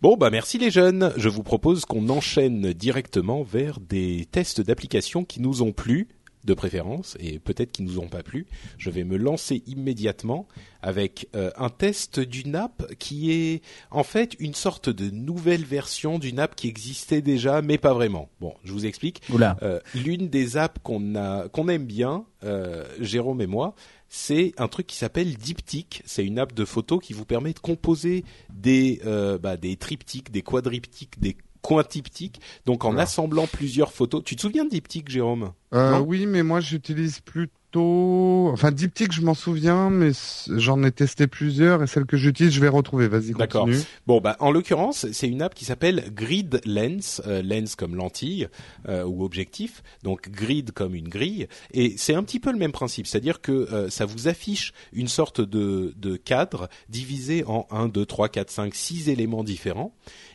[0.00, 1.12] Bon, bah merci les jeunes.
[1.16, 6.08] Je vous propose qu'on enchaîne directement vers des tests d'applications qui nous ont plu
[6.44, 8.46] de préférence, et peut-être qu'ils nous ont pas plu.
[8.78, 10.46] Je vais me lancer immédiatement
[10.82, 16.18] avec euh, un test d'une app qui est en fait une sorte de nouvelle version
[16.18, 18.30] d'une app qui existait déjà, mais pas vraiment.
[18.40, 19.20] Bon, je vous explique.
[19.62, 23.74] Euh, L'une des apps qu'on a, qu'on aime bien, euh, Jérôme et moi,
[24.08, 26.02] c'est un truc qui s'appelle Diptyque.
[26.06, 29.00] C'est une app de photo qui vous permet de composer des,
[29.40, 32.40] bah, des triptyques, des quadriptyques, des quintyptyques.
[32.66, 34.22] Donc en assemblant plusieurs photos.
[34.24, 35.52] Tu te souviens de Diptyque, Jérôme?
[35.72, 40.10] Euh, Oui, mais moi j'utilise plus enfin diptyque, je m'en souviens, mais
[40.48, 43.08] j'en ai testé plusieurs et celle que j'utilise, je vais retrouver.
[43.08, 43.68] Vas-y, D'accord.
[44.06, 48.48] Bon, bah en l'occurrence, c'est une app qui s'appelle Grid Lens, euh, lens comme lentille
[48.88, 52.72] euh, ou objectif, donc grid comme une grille, et c'est un petit peu le même
[52.72, 57.88] principe, c'est-à-dire que euh, ça vous affiche une sorte de, de cadre divisé en 1,
[57.88, 59.94] 2, 3, 4, 5, 6 éléments différents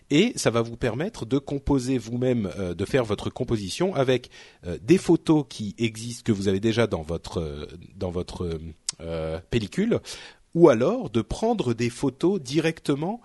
[0.09, 4.29] et ça va vous permettre de composer vous-même, euh, de faire votre composition avec
[4.65, 7.65] euh, des photos qui existent que vous avez déjà dans votre euh,
[7.95, 8.59] dans votre
[9.49, 9.99] pellicule,
[10.53, 13.19] ou alors de prendre des photos directement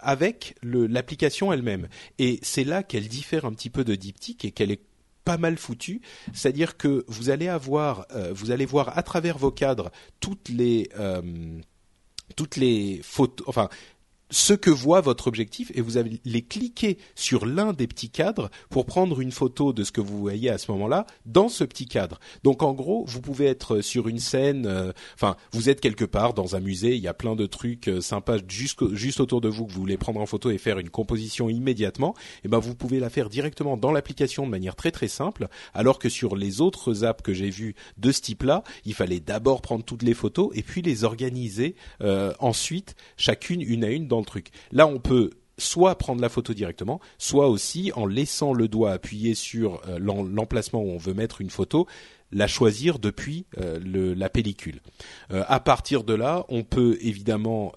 [0.00, 1.88] avec l'application elle-même.
[2.18, 4.80] Et c'est là qu'elle diffère un petit peu de Diptyque et qu'elle est
[5.24, 6.00] pas mal foutue,
[6.32, 9.90] c'est-à-dire que vous allez avoir, vous allez voir à travers vos cadres
[10.20, 10.88] toutes les
[12.36, 13.46] toutes les photos,
[14.30, 18.86] ce que voit votre objectif et vous allez cliquer sur l'un des petits cadres pour
[18.86, 22.18] prendre une photo de ce que vous voyez à ce moment-là dans ce petit cadre.
[22.42, 26.34] Donc en gros, vous pouvez être sur une scène, euh, enfin vous êtes quelque part
[26.34, 29.48] dans un musée, il y a plein de trucs euh, sympas juste, juste autour de
[29.48, 32.58] vous que vous voulez prendre en photo et faire une composition immédiatement, et eh ben
[32.58, 36.36] vous pouvez la faire directement dans l'application de manière très très simple, alors que sur
[36.36, 40.14] les autres apps que j'ai vues de ce type-là, il fallait d'abord prendre toutes les
[40.14, 44.50] photos et puis les organiser euh, ensuite chacune une à une dans le truc.
[44.72, 49.34] Là, on peut soit prendre la photo directement, soit aussi en laissant le doigt appuyé
[49.34, 51.86] sur euh, l'emplacement où on veut mettre une photo,
[52.32, 54.80] la choisir depuis euh, la pellicule.
[55.30, 57.72] Euh, à partir de là, on peut évidemment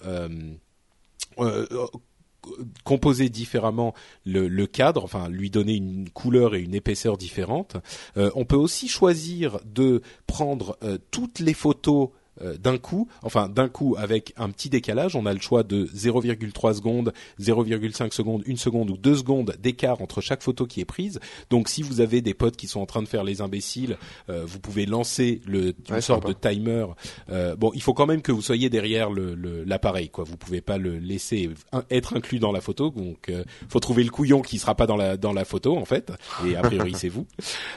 [2.84, 3.94] composer différemment
[4.26, 7.76] le, cadre, enfin lui donner une couleur et une épaisseur différentes.
[8.16, 10.78] on peut aussi choisir de prendre
[11.10, 12.10] toutes les photos
[12.42, 15.86] euh, d'un coup, enfin d'un coup avec un petit décalage, on a le choix de
[15.86, 20.84] 0,3 secondes, 0,5 secondes, 1 seconde ou 2 secondes d'écart entre chaque photo qui est
[20.84, 21.20] prise.
[21.50, 23.96] Donc si vous avez des potes qui sont en train de faire les imbéciles,
[24.28, 26.86] euh, vous pouvez lancer le, une sorte de timer.
[27.30, 30.24] Euh, bon, il faut quand même que vous soyez derrière l'appareil, le, quoi.
[30.24, 31.50] Vous pouvez pas le laisser
[31.90, 32.90] être inclus dans la photo.
[32.90, 35.84] Donc, euh, faut trouver le couillon qui sera pas dans la dans la photo en
[35.84, 36.12] fait.
[36.46, 37.26] Et a priori c'est vous.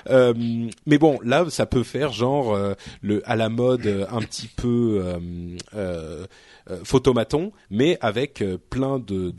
[0.10, 2.58] mais bon, là ça peut faire genre
[3.02, 5.20] le à la mode un petit peu euh,
[5.76, 6.28] euh,
[6.70, 9.34] euh, photomaton, mais avec plein de,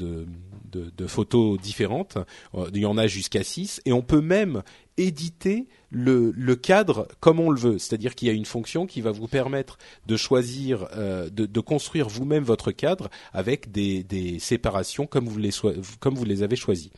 [1.07, 2.19] photos différentes.
[2.73, 4.63] Il y en a jusqu'à 6 et on peut même
[4.97, 7.79] éditer le, cadre comme on le veut.
[7.79, 10.89] C'est-à-dire qu'il y a une fonction qui va vous permettre de choisir,
[11.31, 15.51] de, construire vous-même votre cadre avec des, séparations comme vous les,
[16.01, 16.91] comme vous les avez choisis.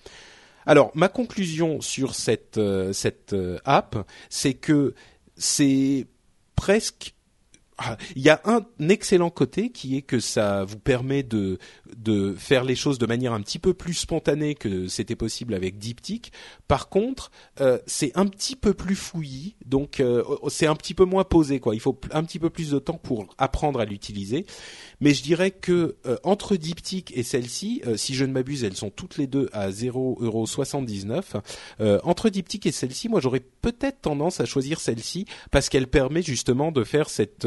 [0.64, 2.61] Alors, ma conclusion sur cette,
[2.92, 4.95] cette app, c'est que
[5.37, 6.07] c'est
[6.57, 7.15] presque
[8.14, 11.58] il y a un excellent côté qui est que ça vous permet de
[11.96, 15.78] de faire les choses de manière un petit peu plus spontanée que c'était possible avec
[15.78, 16.32] Diptyque.
[16.68, 21.04] Par contre, euh, c'est un petit peu plus fouillis, donc euh, c'est un petit peu
[21.04, 21.74] moins posé quoi.
[21.74, 24.46] Il faut un petit peu plus de temps pour apprendre à l'utiliser.
[25.00, 28.90] Mais je dirais que euh, entre Diptyque et celle-ci, si je ne m'abuse, elles sont
[28.90, 31.42] toutes les deux à 0,79€.
[32.04, 36.72] entre Diptyque et celle-ci, moi j'aurais peut-être tendance à choisir celle-ci parce qu'elle permet justement
[36.72, 37.46] de faire cette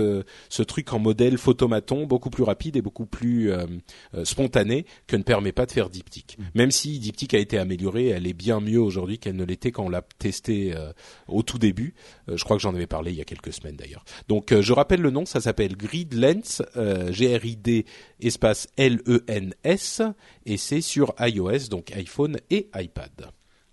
[0.49, 3.65] ce truc en modèle photomaton beaucoup plus rapide et beaucoup plus euh,
[4.13, 6.38] euh, spontané que ne permet pas de faire diptyque.
[6.38, 6.43] Mm.
[6.55, 9.86] Même si diptyque a été améliorée, elle est bien mieux aujourd'hui qu'elle ne l'était quand
[9.86, 10.91] on l'a testé euh,
[11.27, 11.93] au tout début.
[12.27, 14.03] je crois que j'en avais parlé il y a quelques semaines d'ailleurs.
[14.27, 16.62] Donc je rappelle le nom, ça s'appelle Grid Lens,
[17.10, 17.86] G-R-I-D
[18.19, 20.01] espace L-E-N-S
[20.45, 23.12] et c'est sur iOS, donc iPhone et iPad.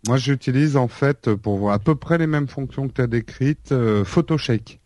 [0.07, 3.07] Moi, j'utilise en fait pour voir à peu près les mêmes fonctions que tu as
[3.07, 4.81] décrites, PhotoShake.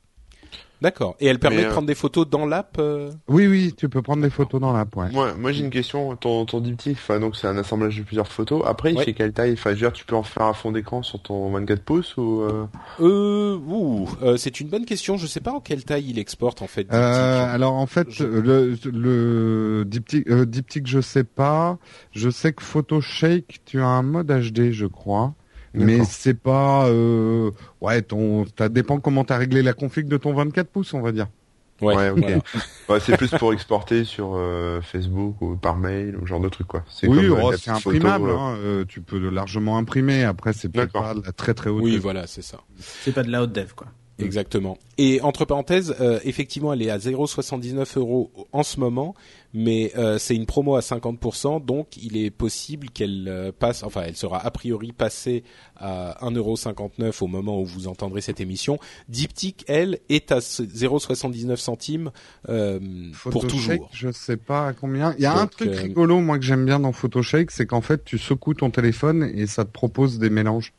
[0.81, 1.17] D'accord.
[1.21, 4.01] Et elle permet de euh, prendre des photos dans l'app euh Oui, oui, tu peux
[4.03, 5.11] prendre des photos dans l'app, ouais.
[5.11, 6.17] Moi, moi j'ai une question.
[6.17, 8.63] Ton, ton diptyque, donc c'est un assemblage de plusieurs photos.
[8.67, 9.53] Après, il fait quelle taille?
[9.53, 12.17] Enfin, je veux dire, tu peux en faire un fond d'écran sur ton 24 pouces
[12.17, 12.67] ou euh...
[13.01, 15.17] Euh, ouh, euh, c'est une bonne question.
[15.17, 16.87] Je sais pas en quelle taille il exporte en fait.
[16.93, 21.79] Euh, alors en fait, le, le diptyque, euh, diptyque, je sais pas.
[22.13, 25.35] Je sais que PhotoShake, tu as un mode HD, je crois.
[25.75, 30.17] Mais c'est pas euh, ouais ton ça dépend comment tu as réglé la config de
[30.17, 31.29] ton 24 pouces, on va dire.
[31.81, 32.25] Ouais, ok.
[32.89, 36.67] ouais, c'est plus pour exporter sur euh, Facebook ou par mail ou genre de truc
[36.67, 36.85] quoi.
[37.05, 38.31] Oui, oh, c'est imprimable.
[38.31, 38.37] Euh.
[38.37, 40.25] Hein, euh, tu peux largement imprimer.
[40.25, 41.83] Après, c'est pas de la très très haute.
[41.83, 42.59] Oui, voilà, c'est ça.
[42.79, 43.89] C'est pas de la haute dev quoi.
[44.25, 44.79] Exactement.
[44.99, 49.15] Et entre parenthèses, euh, effectivement, elle est à 0,79 euros en ce moment,
[49.55, 54.03] mais euh, c'est une promo à 50%, donc il est possible qu'elle euh, passe, enfin,
[54.07, 55.43] elle sera a priori passée
[55.77, 58.79] à 1,59€ au moment où vous entendrez cette émission.
[59.09, 62.11] Diptyque, elle, est à 0,79 centimes
[63.23, 63.89] pour toujours.
[63.93, 65.15] Je sais pas à combien.
[65.17, 68.05] Il y a un truc rigolo, moi que j'aime bien dans Photoshake, c'est qu'en fait,
[68.05, 70.75] tu secoues ton téléphone et ça te propose des mélanges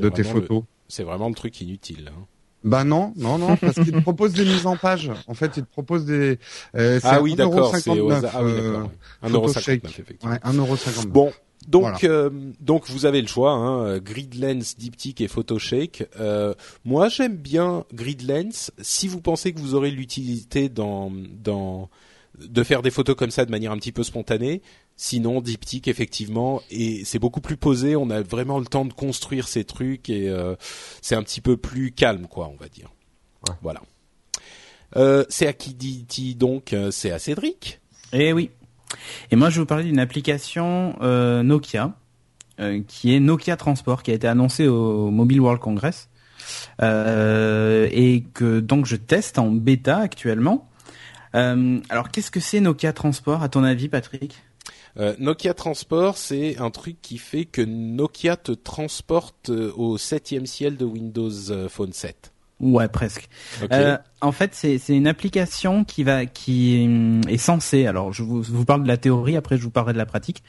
[0.00, 0.64] de tes photos.
[0.88, 2.10] C'est vraiment le truc inutile.
[2.12, 2.26] Hein.
[2.62, 5.10] Bah non, non, non, parce qu'il te propose des mises en page.
[5.26, 6.38] En fait, il te propose des.
[6.76, 8.10] Euh, ah oui, d'accord, c'est aux...
[8.10, 8.90] ah oui, d'accord.
[9.24, 10.32] 1,59€, effectivement.
[10.32, 11.06] Ouais, 1,59€.
[11.06, 11.32] Bon,
[11.68, 16.08] donc, euh, donc vous avez le choix, hein, Gridlens, Diptyque et Photoshake.
[16.18, 18.70] Euh, moi, j'aime bien Gridlens.
[18.80, 21.88] Si vous pensez que vous aurez l'utilité dans dans
[22.38, 24.62] de faire des photos comme ça de manière un petit peu spontanée,
[25.02, 27.96] Sinon, Diptyque, effectivement, et c'est beaucoup plus posé.
[27.96, 30.56] On a vraiment le temps de construire ces trucs et euh,
[31.00, 32.90] c'est un petit peu plus calme, quoi, on va dire.
[33.62, 33.80] Voilà.
[34.96, 37.80] Euh, c'est à qui dit donc euh, C'est à Cédric?
[38.12, 38.50] Eh oui.
[39.30, 41.96] Et moi, je vais vous parler d'une application Nokia
[42.86, 46.10] qui est Nokia Transport, qui a été annoncée au Mobile World Congress
[46.78, 50.68] et que donc je teste en bêta actuellement.
[51.32, 54.42] alors, qu'est-ce que c'est Nokia Transport, à ton avis, Patrick?
[54.98, 60.46] Euh, Nokia Transport, c'est un truc qui fait que Nokia te transporte euh, au septième
[60.46, 62.32] ciel de Windows euh, Phone 7.
[62.60, 63.28] Ouais, presque.
[64.20, 66.86] en fait, c'est une application qui va qui
[67.26, 67.86] est censée.
[67.86, 69.36] Alors, je vous, vous parle de la théorie.
[69.38, 70.42] Après, je vous parlerai de la pratique.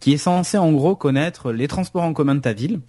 [0.00, 2.80] Qui est censée, en gros, connaître les transports en commun de ta ville.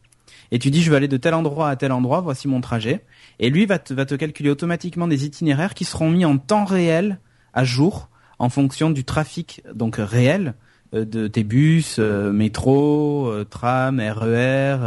[0.49, 2.21] Et tu dis, je vais aller de tel endroit à tel endroit.
[2.21, 3.05] Voici mon trajet.
[3.37, 6.65] Et lui va te, va te calculer automatiquement des itinéraires qui seront mis en temps
[6.65, 7.19] réel
[7.53, 13.43] à jour en fonction du trafic donc réel euh, de tes bus, euh, métro, euh,
[13.43, 14.77] tram, RER.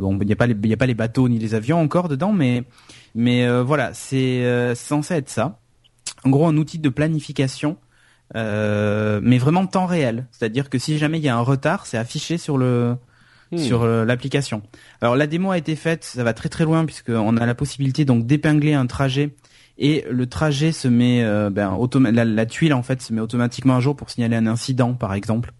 [0.00, 2.08] bon, il n'y a pas les, il a pas les bateaux ni les avions encore
[2.08, 2.64] dedans, mais
[3.14, 5.58] mais voilà, c'est censé être ça.
[6.24, 7.76] En gros, un outil de planification,
[8.34, 10.26] mais vraiment temps réel.
[10.30, 12.96] C'est-à-dire que si jamais il y a un retard, c'est affiché sur le
[13.50, 13.58] hmm.
[13.58, 14.62] sur l'application.
[15.00, 18.04] Alors la démo a été faite, ça va très très loin puisqu'on a la possibilité
[18.04, 19.34] donc d'épingler un trajet
[19.78, 21.78] et le trajet se met, euh, ben,
[22.10, 25.14] la, la, tuile en fait se met automatiquement à jour pour signaler un incident par
[25.14, 25.52] exemple,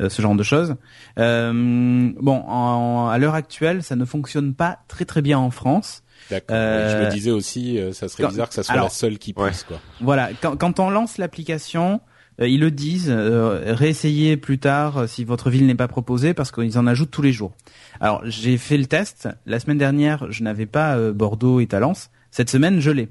[0.00, 0.76] euh, ce genre de choses.
[1.18, 6.04] Euh, bon, à l'heure actuelle, ça ne fonctionne pas très très bien en France.
[6.30, 6.56] D'accord.
[6.56, 9.80] je me disais aussi, ça serait bizarre que ça soit la seule qui puisse quoi.
[10.00, 12.00] Voilà, quand, quand on lance l'application,
[12.40, 16.86] ils le disent, réessayez plus tard si votre ville n'est pas proposée parce qu'ils en
[16.86, 17.52] ajoutent tous les jours.
[18.00, 22.10] Alors j'ai fait le test la semaine dernière, je n'avais pas Bordeaux et Talence.
[22.30, 23.08] Cette semaine, je l'ai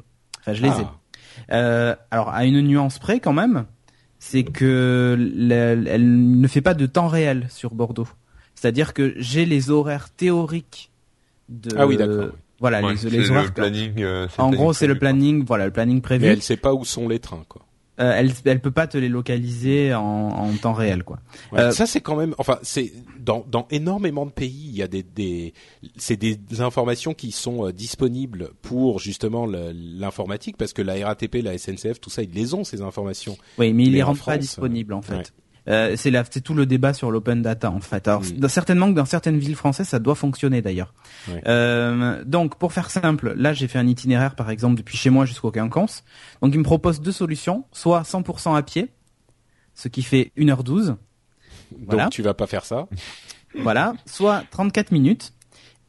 [0.54, 0.84] je les ai.
[0.84, 0.94] Ah.
[1.52, 3.66] Euh, alors, à une nuance près quand même,
[4.20, 5.16] c'est que
[5.52, 8.08] elle ne fait pas de temps réel sur Bordeaux.
[8.56, 10.92] C'est-à-dire que j'ai les horaires théoriques
[11.50, 11.72] de.
[11.78, 12.30] Ah oui, d'accord.
[12.60, 13.54] Voilà, les, horaires.
[13.54, 16.26] planning, euh, en gros, c'est le planning, voilà, le planning prévu.
[16.26, 17.67] Mais elle sait pas où sont les trains, quoi.
[18.00, 21.20] Euh, elle elle peut pas te les localiser en, en temps réel quoi.
[21.54, 24.88] Euh, ça c'est quand même enfin c'est dans dans énormément de pays il y a
[24.88, 25.56] des des
[25.96, 31.58] c'est des informations qui sont euh, disponibles pour justement l'informatique parce que la RATP la
[31.58, 33.36] SNCF tout ça ils les ont ces informations.
[33.58, 35.34] Oui mais ils les rendent pas disponibles en fait.
[35.68, 38.08] Euh, c'est c'est tout le débat sur l'open data en fait.
[38.08, 40.94] Alors certainement que dans certaines villes françaises ça doit fonctionner d'ailleurs.
[41.48, 45.26] Euh, donc pour faire simple, là j'ai fait un itinéraire par exemple depuis chez moi
[45.26, 46.04] jusqu'au Quinconce.
[46.42, 48.90] Donc il me propose deux solutions, soit 100% à pied,
[49.74, 50.96] ce qui fait 1h12.
[51.72, 52.88] Donc tu vas pas faire ça.
[53.60, 55.34] Voilà, soit 34 minutes.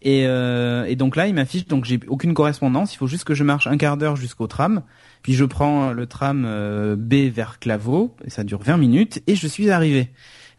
[0.03, 2.95] Et, euh, et donc là, il m'affiche donc j'ai aucune correspondance.
[2.95, 4.83] Il faut juste que je marche un quart d'heure jusqu'au tram.
[5.23, 9.35] Puis je prends le tram euh, B vers Claveau, et ça dure 20 minutes, et
[9.35, 10.11] je suis arrivé.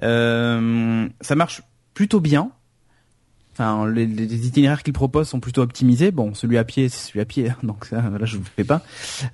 [0.04, 1.62] Euh, ça marche
[1.94, 2.52] plutôt bien.
[3.54, 4.06] Enfin, les,
[4.46, 6.12] itinéraires qu'il propose sont plutôt optimisés.
[6.12, 8.50] Bon, celui à pied, c'est celui à pied, hein, donc ça, là, je vous le
[8.56, 8.82] fais pas.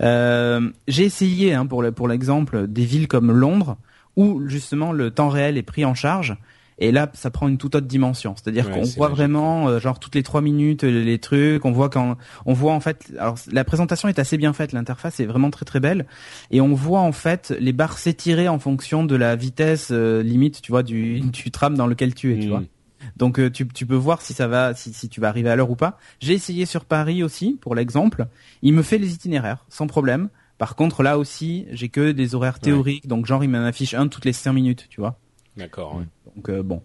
[0.02, 3.78] Euh, j'ai essayé, hein, pour l'exemple, des villes comme Londres,
[4.15, 6.38] où justement le temps réel est pris en charge
[6.78, 8.36] et là, ça prend une toute autre dimension.
[8.36, 11.64] C'est-à-dire qu'on voit vraiment, euh, genre toutes les trois minutes, euh, les trucs.
[11.64, 13.14] On voit quand, on voit en fait.
[13.18, 14.74] Alors la présentation est assez bien faite.
[14.74, 16.06] L'interface est vraiment très très belle.
[16.52, 20.62] Et on voit en fait les barres s'étirer en fonction de la vitesse euh, limite,
[20.62, 22.50] tu vois, du, du tram dans lequel tu es, tu mm.
[22.50, 22.64] vois.
[23.18, 25.70] Donc tu, tu peux voir si ça va, si, si tu vas arriver à l'heure
[25.70, 25.98] ou pas.
[26.20, 28.26] J'ai essayé sur Paris aussi, pour l'exemple.
[28.64, 30.30] Il me fait les itinéraires sans problème.
[30.58, 34.08] Par contre, là aussi, j'ai que des horaires théoriques, donc genre il m'en affiche un
[34.08, 35.20] toutes les cinq minutes, tu vois.
[35.58, 36.02] D'accord.
[36.36, 36.82] Donc euh, bon,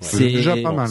[0.00, 0.88] c'est déjà pas mal.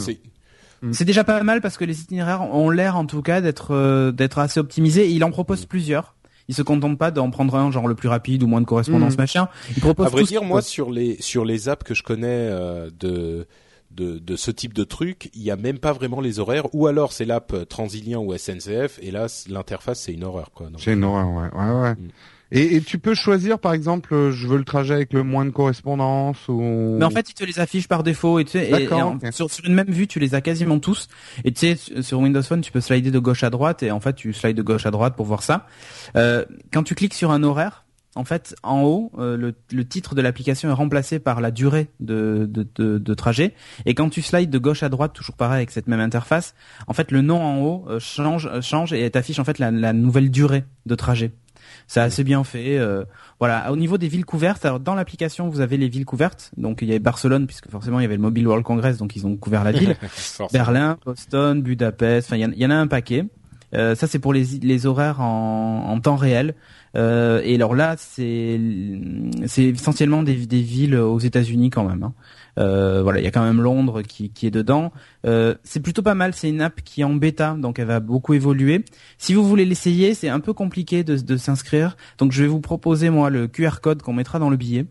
[0.82, 0.92] Mm.
[0.92, 4.12] C'est déjà pas mal parce que les itinéraires ont l'air en tout cas d'être euh,
[4.12, 5.08] d'être assez optimisés.
[5.08, 5.68] il en propose mm.
[5.68, 6.16] plusieurs.
[6.48, 9.14] Il se contente pas d'en prendre un genre le plus rapide ou moins de correspondance
[9.14, 9.20] mm.
[9.20, 9.48] machin.
[9.70, 10.06] Il propose.
[10.06, 13.46] À vrai dire, moi sur les sur les apps que je connais euh, de
[13.92, 16.86] de, de ce type de truc, il y a même pas vraiment les horaires, ou
[16.86, 20.70] alors c'est l'app Transilien ou SNCF, et là l'interface c'est une horreur quoi.
[20.78, 21.92] C'est une horreur, ouais, ouais, ouais.
[21.92, 22.08] Mm.
[22.54, 25.46] Et, et, tu peux choisir, par exemple, euh, je veux le trajet avec le moins
[25.46, 26.60] de correspondance ou.
[26.98, 29.64] Mais en fait, il te les affiche par défaut et tu sais, et, sur, sur,
[29.64, 31.08] une même vue, tu les as quasiment tous.
[31.44, 34.00] Et tu sais, sur Windows Phone, tu peux slider de gauche à droite et en
[34.00, 35.66] fait, tu slides de gauche à droite pour voir ça.
[36.14, 37.84] Euh, quand tu cliques sur un horaire,
[38.14, 41.88] en fait, en haut, euh, le, le, titre de l'application est remplacé par la durée
[42.00, 43.54] de, de, de, de, trajet.
[43.86, 46.54] Et quand tu slides de gauche à droite, toujours pareil avec cette même interface,
[46.86, 49.94] en fait, le nom en haut euh, change, change et t'affiche en fait la, la
[49.94, 51.32] nouvelle durée de trajet.
[51.86, 52.78] C'est assez bien fait.
[52.78, 53.04] Euh,
[53.38, 53.70] voilà.
[53.72, 56.50] Au niveau des villes couvertes, alors dans l'application, vous avez les villes couvertes.
[56.56, 59.16] Donc il y avait Barcelone, puisque forcément il y avait le Mobile World Congress, donc
[59.16, 59.96] ils ont couvert la ville.
[60.52, 62.28] Berlin, Boston, Budapest.
[62.28, 63.26] Enfin, il y, en a un paquet.
[63.74, 66.54] Euh, ça c'est pour les, les horaires en, en temps réel.
[66.94, 68.60] Euh, et alors là, c'est
[69.56, 72.02] essentiellement des, des villes aux États-Unis quand même.
[72.02, 72.12] Hein.
[72.58, 74.92] Euh, voilà, il y a quand même Londres qui, qui est dedans.
[75.26, 76.34] Euh, c'est plutôt pas mal.
[76.34, 78.84] C'est une app qui est en bêta, donc elle va beaucoup évoluer.
[79.18, 81.96] Si vous voulez l'essayer, c'est un peu compliqué de, de s'inscrire.
[82.18, 84.86] Donc je vais vous proposer moi le QR code qu'on mettra dans le billet.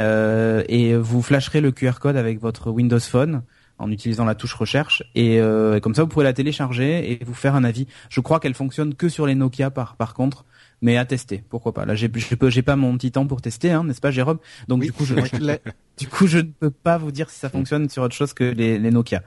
[0.00, 3.42] Euh, et vous flasherez le QR code avec votre Windows Phone
[3.82, 7.34] en utilisant la touche recherche et, euh, comme ça vous pouvez la télécharger et vous
[7.34, 7.86] faire un avis.
[8.08, 10.44] Je crois qu'elle fonctionne que sur les Nokia par par contre,
[10.82, 11.86] mais à tester, pourquoi pas.
[11.86, 12.10] Là, j'ai
[12.48, 14.38] j'ai pas mon petit temps pour tester, hein, n'est-ce pas, Jérôme?
[14.66, 15.14] Donc du coup, je
[15.98, 18.44] du coup, je ne peux pas vous dire si ça fonctionne sur autre chose que
[18.44, 19.22] les, les Nokia.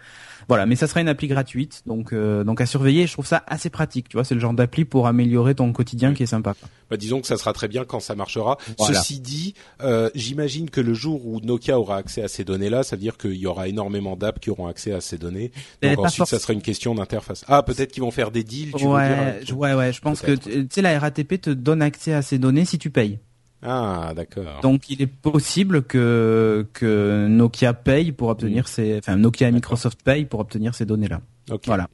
[0.48, 3.08] Voilà, mais ça sera une appli gratuite, donc euh, donc à surveiller.
[3.08, 4.24] Je trouve ça assez pratique, tu vois.
[4.24, 6.56] C'est le genre d'appli pour améliorer ton quotidien qui est sympa.
[6.90, 8.58] Bah, disons que ça sera très bien quand ça marchera.
[8.80, 12.96] Ceci dit, euh, j'imagine que le jour où Nokia aura accès à ces données-là, ça
[12.96, 15.52] veut dire qu'il y aura énormément d'apps qui auront accès à ces données.
[15.82, 17.44] Donc ensuite, ça sera une question d'interface.
[17.48, 18.74] Ah, peut-être qu'ils vont faire des deals.
[18.76, 19.94] Tu ouais, veux dire, ouais, ouais.
[19.94, 22.90] Je pense que tu sais, la RATP te donne accès à ces données si tu
[22.90, 23.20] payes.
[23.68, 24.62] Ah, d'accord.
[24.62, 30.04] Donc il est possible que que Nokia paye pour obtenir ces, enfin Nokia et Microsoft
[30.04, 31.22] paye pour obtenir ces données-là.
[31.66, 31.88] Voilà.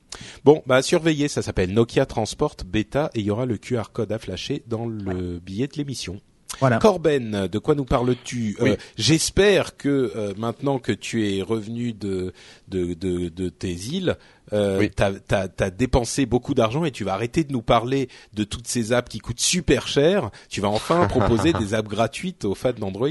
[0.44, 4.12] Bon, bah surveillez, ça s'appelle Nokia Transport Beta et il y aura le QR code
[4.12, 6.20] à flasher dans le billet de l'émission.
[6.60, 6.78] Voilà.
[6.78, 8.58] Corben, de quoi nous parles-tu?
[8.62, 12.34] Euh, J'espère que euh, maintenant que tu es revenu de
[12.68, 14.18] de, de, de tes îles,
[14.54, 15.14] euh, t'as
[15.60, 19.10] as, dépensé beaucoup d'argent et tu vas arrêter de nous parler de toutes ces apps
[19.10, 20.30] qui coûtent super cher.
[20.50, 23.10] Tu vas enfin proposer des apps gratuites aux fans d'Android.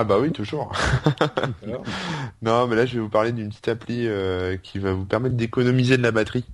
[0.00, 0.70] Ah bah oui, toujours.
[2.42, 5.34] non, mais là je vais vous parler d'une petite appli euh, qui va vous permettre
[5.34, 6.44] d'économiser de la batterie.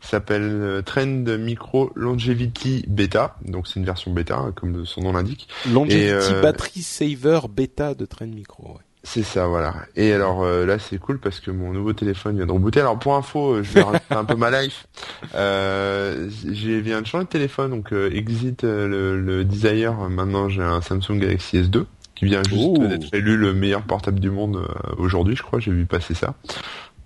[0.00, 1.06] Ça s'appelle euh, Trend
[1.38, 3.36] Micro Longevity Beta.
[3.44, 5.46] Donc c'est une version bêta, hein, comme son nom l'indique.
[5.70, 8.78] Longevity euh, Battery Saver Beta de Trend Micro.
[9.04, 9.76] C'est ça, voilà.
[9.94, 12.80] Et alors là, c'est cool parce que mon nouveau téléphone vient de rebooter.
[12.80, 14.88] Alors pour info, je vais raconter un peu ma life.
[15.36, 19.94] Euh, j'ai viens de changer de téléphone, donc exit le, le Desire.
[20.10, 21.84] Maintenant, j'ai un Samsung Galaxy S2
[22.18, 25.60] qui vient juste d'être élu le meilleur portable du monde euh, aujourd'hui, je crois.
[25.60, 26.34] J'ai vu passer ça.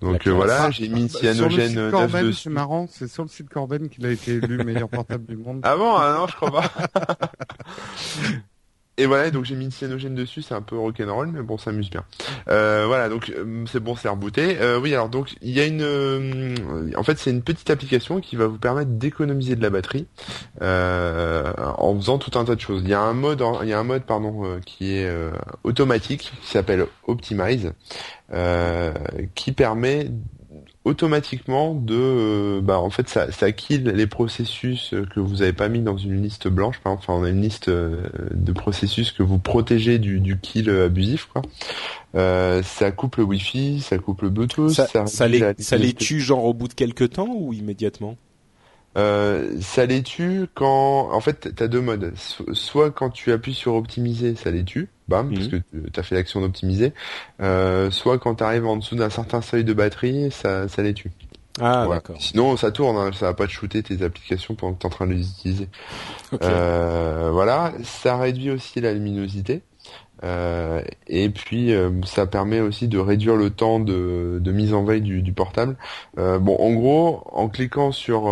[0.01, 2.43] Donc euh, voilà, j'ai mis ah, Cyanogen 9 dessus.
[2.43, 5.61] C'est marrant, c'est sur le site Corben qu'il a été élu meilleur portable du monde.
[5.63, 6.71] Ah bon ah Non, je crois pas.
[8.97, 11.71] Et voilà, donc j'ai mis une cyanogène dessus, c'est un peu rock'n'roll, mais bon, ça
[11.71, 12.03] amuse bien.
[12.47, 14.57] Euh, voilà, donc euh, c'est bon, c'est rebooté.
[14.61, 16.55] Euh, oui, alors donc il y a une, euh,
[16.95, 20.05] en fait, c'est une petite application qui va vous permettre d'économiser de la batterie
[20.61, 22.81] en faisant tout un tas de choses.
[22.83, 25.11] Il y a un mode, il y a un mode, pardon, qui est
[25.63, 27.73] automatique, qui s'appelle Optimize,
[29.33, 30.11] qui permet
[30.85, 35.69] automatiquement de euh, bah en fait ça, ça kill les processus que vous avez pas
[35.69, 37.11] mis dans une liste blanche par exemple.
[37.11, 41.29] Enfin on a une liste euh, de processus que vous protégez du, du kill abusif
[41.31, 41.41] quoi.
[42.15, 46.19] Euh, ça coupe le wifi ça coupe le bluetooth ça, ça, les, ça les tue
[46.19, 48.17] genre au bout de quelques temps ou immédiatement?
[48.95, 52.13] Euh, ça les tue quand en fait t'as deux modes.
[52.51, 55.61] Soit quand tu appuies sur optimiser ça les tue bam parce mhm.
[55.61, 56.93] que tu as fait l'action d'optimiser.
[57.41, 60.93] Euh, soit quand tu arrives en dessous d'un certain seuil de batterie ça, ça les
[60.93, 61.11] tue.
[61.59, 62.15] Ah d'accord.
[62.19, 64.87] Sinon ça tourne hein, ça va pas te shooter tes applications pendant que tu es
[64.87, 65.69] en train de les utiliser.
[66.41, 69.61] Euh, voilà ça réduit aussi la luminosité
[70.23, 74.83] euh, et puis euh, ça permet aussi de réduire le temps de, de mise en
[74.83, 75.75] veille du, du portable.
[76.17, 78.23] Euh, bon, en gros, en cliquant sur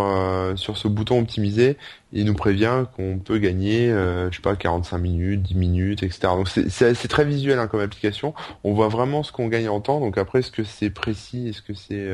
[0.56, 1.78] sur ce bouton optimiser,
[2.14, 6.20] il nous prévient qu'on peut gagner, je sais pas, 45 minutes, 10 minutes, etc.
[6.36, 8.34] Donc c'est très visuel hein, comme application.
[8.64, 10.00] On voit vraiment ce qu'on gagne en temps.
[10.00, 12.10] Donc après, est-ce que c'est précis, est-ce que c'est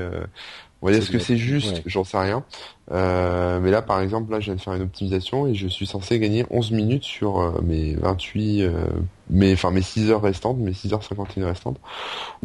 [0.81, 2.43] on va dire est-ce que c'est juste, j'en sais rien.
[2.91, 5.87] Euh, mais là, par exemple, là, je viens de faire une optimisation et je suis
[5.87, 8.85] censé gagner 11 minutes sur euh, mes 28, euh,
[9.29, 11.79] mes, enfin mes 6 heures restantes, mes 6 heures 51 restantes.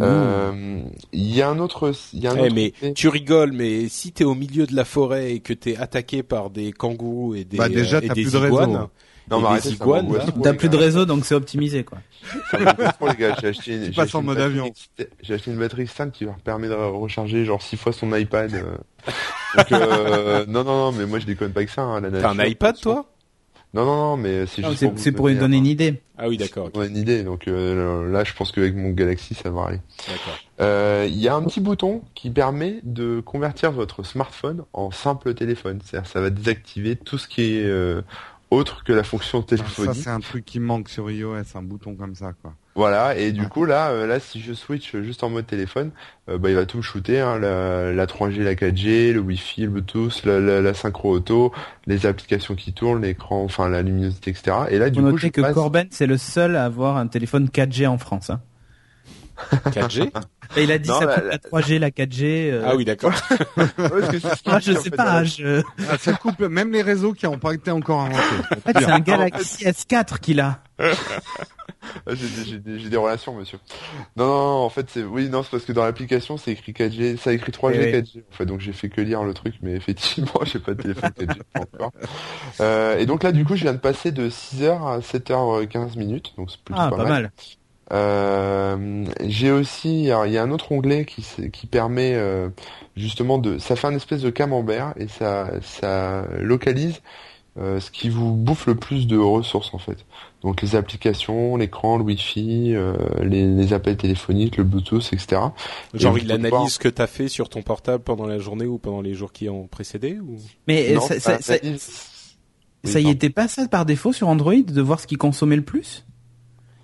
[0.01, 0.81] Euh,
[1.13, 4.13] il y a un autre, il y a un eh, mais tu rigoles, mais si
[4.13, 7.59] t'es au milieu de la forêt et que t'es attaqué par des kangourous et des,
[7.59, 8.89] bah déjà, et des plus iguanes,
[9.31, 9.77] Non, mais arrêtez,
[10.43, 11.99] T'as plus de réseau, donc c'est optimisé, quoi.
[12.59, 14.73] les gars, j'ai acheté, une, j'ai en mode avion.
[15.23, 18.55] J'ai acheté une batterie externe qui leur permet de recharger genre 6 fois son iPad.
[18.55, 18.77] Euh.
[19.57, 21.83] Donc, euh, non, non, non, mais moi je déconne pas avec ça.
[21.83, 23.07] Hein, T'as un iPad, toi?
[23.75, 26.03] Non, non, non, mais c'est juste pour, c'est pour lui donner une idée.
[26.19, 26.67] Ah oui, d'accord.
[26.67, 26.89] Okay.
[26.89, 27.23] Une idée.
[27.23, 29.81] Donc euh, là, je pense qu'avec mon Galaxy, ça va aller.
[30.07, 30.39] D'accord.
[30.61, 35.33] Euh, il y a un petit bouton qui permet de convertir votre smartphone en simple
[35.33, 35.81] téléphone.
[35.83, 38.03] C'est-à-dire, ça va désactiver tout ce qui est euh,
[38.53, 39.95] autre que la fonction téléphonique.
[39.95, 42.55] Ça, c'est un truc qui manque sur iOS, un bouton comme ça, quoi.
[42.75, 45.91] Voilà, et du coup là, euh, là si je switch juste en mode téléphone,
[46.31, 49.65] euh, bah, il va tout me shooter, hein, la, la 3G, la 4G, le Wi-Fi,
[49.65, 51.53] le Bluetooth, la, la, synchro auto,
[51.87, 54.57] les applications qui tournent, l'écran, enfin la luminosité, etc.
[54.71, 57.87] Et là, du coup, je que Corben c'est le seul à avoir un téléphone 4G
[57.87, 58.31] en France.
[58.31, 58.41] Hein.
[59.67, 60.11] 4G
[60.57, 61.39] Et il a dit ça coupe la...
[61.39, 62.51] 3G, la 4G.
[62.51, 62.63] Euh.
[62.67, 63.13] Ah oui, d'accord.
[63.57, 65.25] Moi, je sais pas.
[65.25, 65.63] Je...
[65.89, 68.21] Ah, ça coupe même les réseaux qui n'ont pas été encore inventés.
[68.51, 70.63] En fait, c'est un Galaxy S4 qu'il a.
[72.07, 73.59] Ah, j'ai des, relations, monsieur.
[74.17, 76.73] Non, non, non en fait, c'est oui, non, c'est parce que dans l'application, c'est écrit
[76.73, 78.19] 4G, ça écrit 3G, 4G.
[78.21, 81.11] En fait, donc j'ai fait que lire le truc, mais effectivement, j'ai pas de téléphone
[81.11, 81.93] 4G encore.
[82.61, 86.35] Euh, et donc là, du coup, je viens de passer de 6h à 7h15 minutes,
[86.37, 87.33] donc c'est plutôt ah, pas, mal.
[87.93, 92.49] Euh, j'ai aussi, il y a un autre onglet qui, qui permet euh,
[92.97, 97.03] justement de, ça fait un espèce de camembert et ça, ça localise
[97.59, 100.07] euh, ce qui vous bouffe le plus de ressources en fait.
[100.41, 105.43] Donc les applications, l'écran, le Wi-Fi, euh, les, appels téléphoniques, le Bluetooth, etc.
[105.93, 109.03] Genre il analyse ce que t'as fait sur ton portable pendant la journée ou pendant
[109.03, 110.39] les jours qui ont précédé ou?
[110.67, 111.59] Mais ça, ça,
[112.85, 115.63] ça, y était pas ça par défaut sur Android de voir ce qui consommait le
[115.63, 116.07] plus?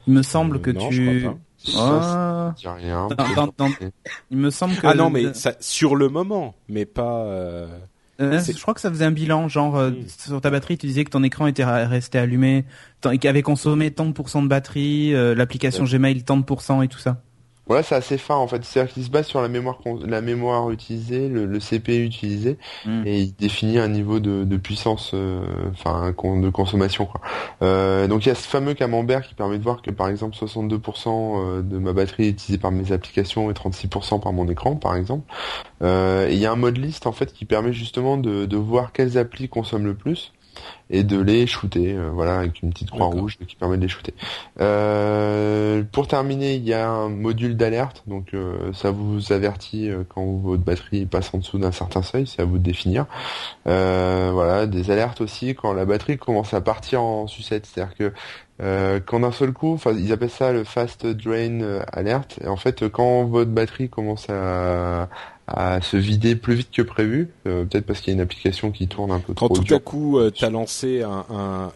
[0.08, 1.28] Il me semble que tu.
[1.76, 2.54] Ah.
[2.64, 3.08] rien.
[4.30, 4.86] Il me semble que.
[4.86, 7.24] Ah non mais ça, sur le moment, mais pas.
[7.24, 7.66] Euh...
[8.20, 10.08] Euh, je crois que ça faisait un bilan, genre euh, hmm.
[10.08, 12.64] sur ta batterie, tu disais que ton écran était resté allumé,
[13.00, 16.88] qu'il avait consommé tant de pourcents de batterie, euh, l'application Gmail tant de pourcents et
[16.88, 17.22] tout ça.
[17.68, 18.64] Voilà, c'est assez fin en fait.
[18.64, 22.56] C'est-à-dire qu'il se base sur la mémoire, la mémoire utilisée, le, CPU utilisé,
[22.86, 23.02] hmm.
[23.04, 25.40] et il définit un niveau de, puissance, euh,
[25.70, 27.06] enfin de consommation.
[27.06, 27.20] Quoi.
[27.62, 30.34] Euh, donc il y a ce fameux camembert qui permet de voir que par exemple
[30.36, 34.76] 62% euh, de ma batterie est utilisée par mes applications et 36% par mon écran,
[34.76, 35.30] par exemple.
[35.82, 38.92] et il y a un mode liste en fait qui permet justement de, de voir
[38.92, 40.32] quelles applis consomment le plus
[40.90, 43.88] et de les shooter, euh, voilà, avec une petite croix rouge qui permet de les
[43.88, 44.14] shooter.
[44.60, 50.24] Euh, pour terminer, il y a un module d'alerte, donc euh, ça vous avertit quand
[50.24, 53.06] votre batterie passe en dessous d'un certain seuil, c'est à vous de définir.
[53.64, 58.12] voilà, des alertes aussi quand la batterie commence à partir en sucette, c'est-à-dire que
[58.60, 62.38] euh, quand d'un seul coup, enfin ils appellent ça le fast drain alert.
[62.42, 65.08] Et en fait, quand votre batterie commence à,
[65.48, 68.70] à se vider plus vite que prévu, euh, peut-être parce qu'il y a une application
[68.70, 71.72] qui tourne un peu Quand trop tout à coup euh, t'as lancé un, un,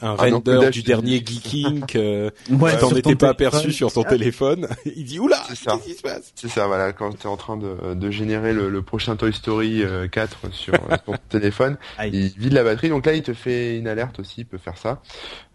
[0.00, 5.04] un, render du dernier Geeking, euh, ouais, t'en étais pas aperçu sur ton téléphone, il
[5.04, 6.32] dit oula, qu'est-ce qui se passe?
[6.34, 9.82] C'est ça, voilà, quand t'es en train de, de générer le, le, prochain Toy Story
[10.10, 10.72] 4 euh, sur
[11.04, 14.46] ton téléphone, il vide la batterie, donc là il te fait une alerte aussi, il
[14.46, 15.02] peut faire ça.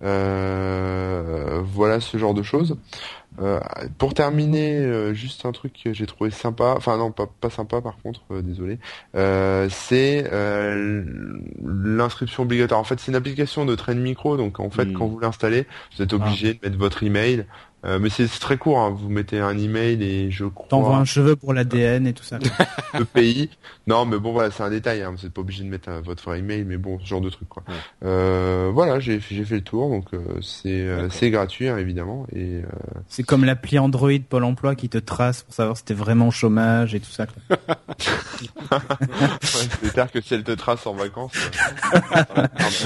[0.01, 2.77] voilà ce genre de choses.
[3.41, 3.59] Euh,
[3.97, 7.81] pour terminer, euh, juste un truc que j'ai trouvé sympa, enfin non pas, pas sympa
[7.81, 8.77] par contre, euh, désolé,
[9.69, 10.29] c'est
[11.63, 12.79] l'inscription obligatoire.
[12.79, 14.93] En fait, c'est une application de train micro, donc en fait, hmm.
[14.93, 15.65] quand vous l'installez,
[15.95, 16.53] vous êtes obligé ah.
[16.53, 17.45] de mettre votre email,
[17.85, 18.95] euh, mais c'est très court, hein.
[18.97, 20.67] vous mettez un email et je crois...
[20.69, 22.39] T'envoies un cheveu pour l'ADN et tout ça.
[22.97, 23.49] le pays.
[23.87, 25.11] Non, mais bon, voilà, c'est un détail, hein.
[25.11, 27.29] vous n'êtes pas obligé de mettre un, votre vrai email, mais bon, ce genre de
[27.29, 27.63] truc, quoi.
[28.05, 32.25] Euh, voilà, j'ai fait le tour, donc euh, c'est c'est gratuit, hein, évidemment.
[32.33, 32.61] et
[33.07, 36.31] C'est comme l'appli Android Pôle emploi qui te trace pour savoir si t'es vraiment au
[36.31, 37.25] chômage et tout ça.
[39.41, 41.33] c'est clair que si elle te trace en vacances...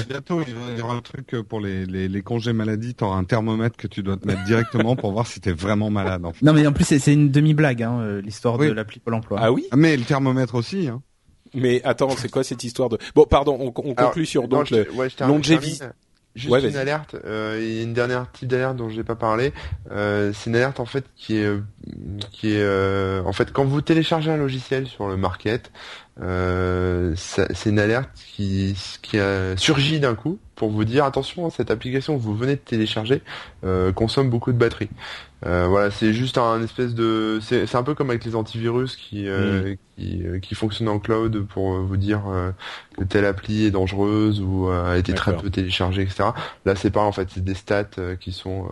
[0.08, 3.76] bientôt, il y aura un truc pour les, les, les congés maladie, t'auras un thermomètre
[3.76, 6.24] que tu dois te mettre directement pour voir si t'es vraiment malade.
[6.24, 6.44] En fait.
[6.44, 9.38] Non mais en plus c'est une demi-blague, hein, euh, l'histoire de l'appli Pôle Emploi.
[9.40, 9.66] Ah oui.
[9.76, 10.88] Mais le thermomètre aussi.
[10.88, 11.02] Hein.
[11.54, 14.86] Mais attends, c'est quoi cette histoire de Bon, pardon, on, on conclut sur donc le
[15.26, 15.86] longévité.
[16.34, 19.52] Juste une alerte, euh, et une dernière type d'alerte dont j'ai pas parlé.
[19.90, 21.50] Euh, c'est une alerte en fait qui est
[22.30, 25.72] qui est euh, en fait quand vous téléchargez un logiciel sur le market,
[26.20, 31.70] euh, c'est une alerte qui qui a surgi d'un coup pour vous dire attention cette
[31.70, 33.22] application que vous venez de télécharger
[33.64, 34.90] euh, consomme beaucoup de batterie.
[35.46, 39.28] Euh, voilà, c'est juste un espèce de, c'est un peu comme avec les antivirus qui
[39.28, 39.76] euh, mm.
[39.96, 42.22] qui, euh, qui, fonctionnent en cloud pour vous dire
[42.98, 46.30] que telle appli est dangereuse ou a été très peu téléchargée, etc.
[46.64, 48.68] Là, c'est pas en fait, c'est des stats qui sont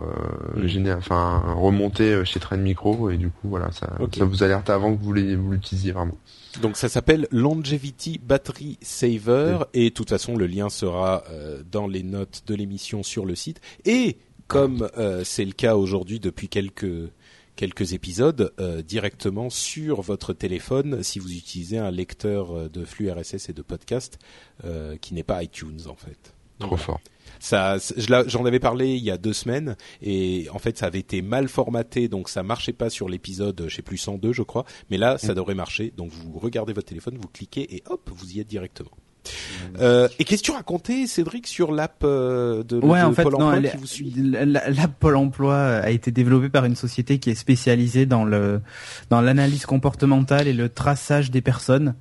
[0.57, 0.95] mm.
[0.97, 3.87] enfin remontées chez Trend Micro et du coup, voilà, ça,
[4.17, 6.17] ça vous alerte avant que vous l'utilisiez vraiment.
[6.61, 11.23] Donc ça s'appelle Longevity Battery Saver et de toute façon le lien sera
[11.71, 14.89] dans les notes de l'émission sur le site et comme
[15.23, 17.11] c'est le cas aujourd'hui depuis quelques
[17.55, 18.53] quelques épisodes
[18.87, 24.17] directement sur votre téléphone si vous utilisez un lecteur de flux RSS et de podcast
[25.01, 26.33] qui n'est pas iTunes en fait.
[26.59, 26.99] Trop fort.
[27.39, 27.77] Ça,
[28.27, 31.47] j'en avais parlé il y a deux semaines et en fait ça avait été mal
[31.47, 35.17] formaté donc ça marchait pas sur l'épisode, je sais plus 102 je crois, mais là
[35.17, 35.35] ça mm.
[35.35, 35.93] devrait marcher.
[35.95, 38.91] Donc vous regardez votre téléphone, vous cliquez et hop vous y êtes directement.
[39.79, 43.35] Euh, et qu'est-ce que tu racontais, Cédric, sur l'app euh, de, ouais, en fait, Pôle
[43.35, 47.35] Emploi qui vous suit L'app Pôle Emploi a été développée par une société qui est
[47.35, 48.61] spécialisée dans le
[49.09, 51.95] dans l'analyse comportementale et le traçage des personnes.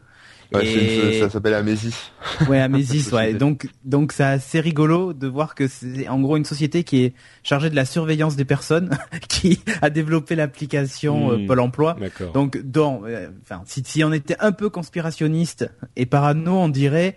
[0.52, 2.12] Ouais, ça s'appelle Amésis.
[2.48, 3.34] Ouais, Amésis, ouais.
[3.34, 7.14] Donc, donc c'est assez rigolo de voir que c'est en gros une société qui est
[7.42, 8.90] chargée de la surveillance des personnes,
[9.28, 11.46] qui a développé l'application euh, hmm.
[11.46, 11.96] Pôle Emploi.
[12.34, 17.16] Donc, dans, euh, enfin, si, si on était un peu conspirationniste et parano, on dirait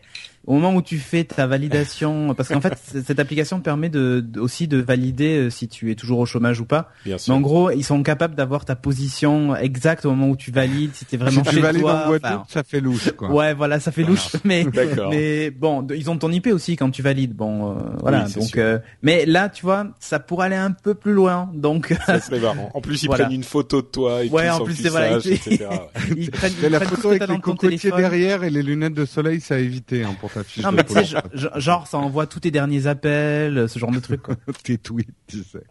[0.49, 4.67] au moment où tu fais ta validation, parce qu'en fait cette application permet de, aussi
[4.67, 6.89] de valider euh, si tu es toujours au chômage ou pas.
[7.05, 7.31] Bien sûr.
[7.33, 10.95] Mais en gros, ils sont capables d'avoir ta position exacte au moment où tu valides,
[10.95, 12.05] si t'es vraiment si tu valides toi.
[12.05, 13.11] En voiture, ça fait louche.
[13.11, 13.29] Quoi.
[13.29, 14.29] Ouais, voilà, ça fait louche.
[14.43, 14.65] Mais
[15.11, 17.35] mais bon, ils ont ton IP aussi quand tu valides.
[17.35, 18.23] Bon, euh, voilà.
[18.23, 21.51] donc, euh, mais là, tu vois, ça pourrait aller un peu plus loin.
[21.53, 22.71] Donc ça serait marrant.
[22.73, 26.17] En plus, ils prennent une photo de toi et ouais, en plus, c'est voilà, ils,
[26.17, 29.57] ils prennent, la photo avec les cocotiers derrière et les lunettes de soleil, ça a
[29.59, 30.63] évité hein, pour fiche.
[30.63, 34.21] Non, mais tu sais, genre ça envoie tous tes derniers appels, ce genre de trucs.
[34.21, 34.35] Quoi.
[34.63, 35.63] tes tweets, tu sais.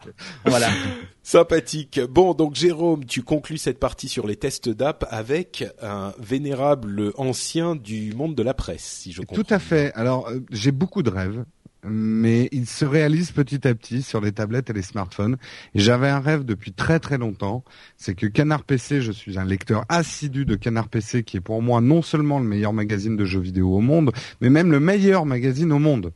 [0.45, 0.67] Voilà.
[1.23, 1.99] Sympathique.
[2.09, 7.75] Bon, donc Jérôme, tu conclus cette partie sur les tests d'app avec un vénérable ancien
[7.75, 9.43] du monde de la presse, si je comprends.
[9.43, 9.93] Tout à fait.
[9.93, 11.45] Alors, euh, j'ai beaucoup de rêves
[11.83, 15.37] mais il se réalise petit à petit sur les tablettes et les smartphones.
[15.75, 17.63] Et j'avais un rêve depuis très très longtemps,
[17.97, 21.61] c'est que Canard PC, je suis un lecteur assidu de Canard PC, qui est pour
[21.61, 24.11] moi non seulement le meilleur magazine de jeux vidéo au monde,
[24.41, 26.11] mais même le meilleur magazine au monde.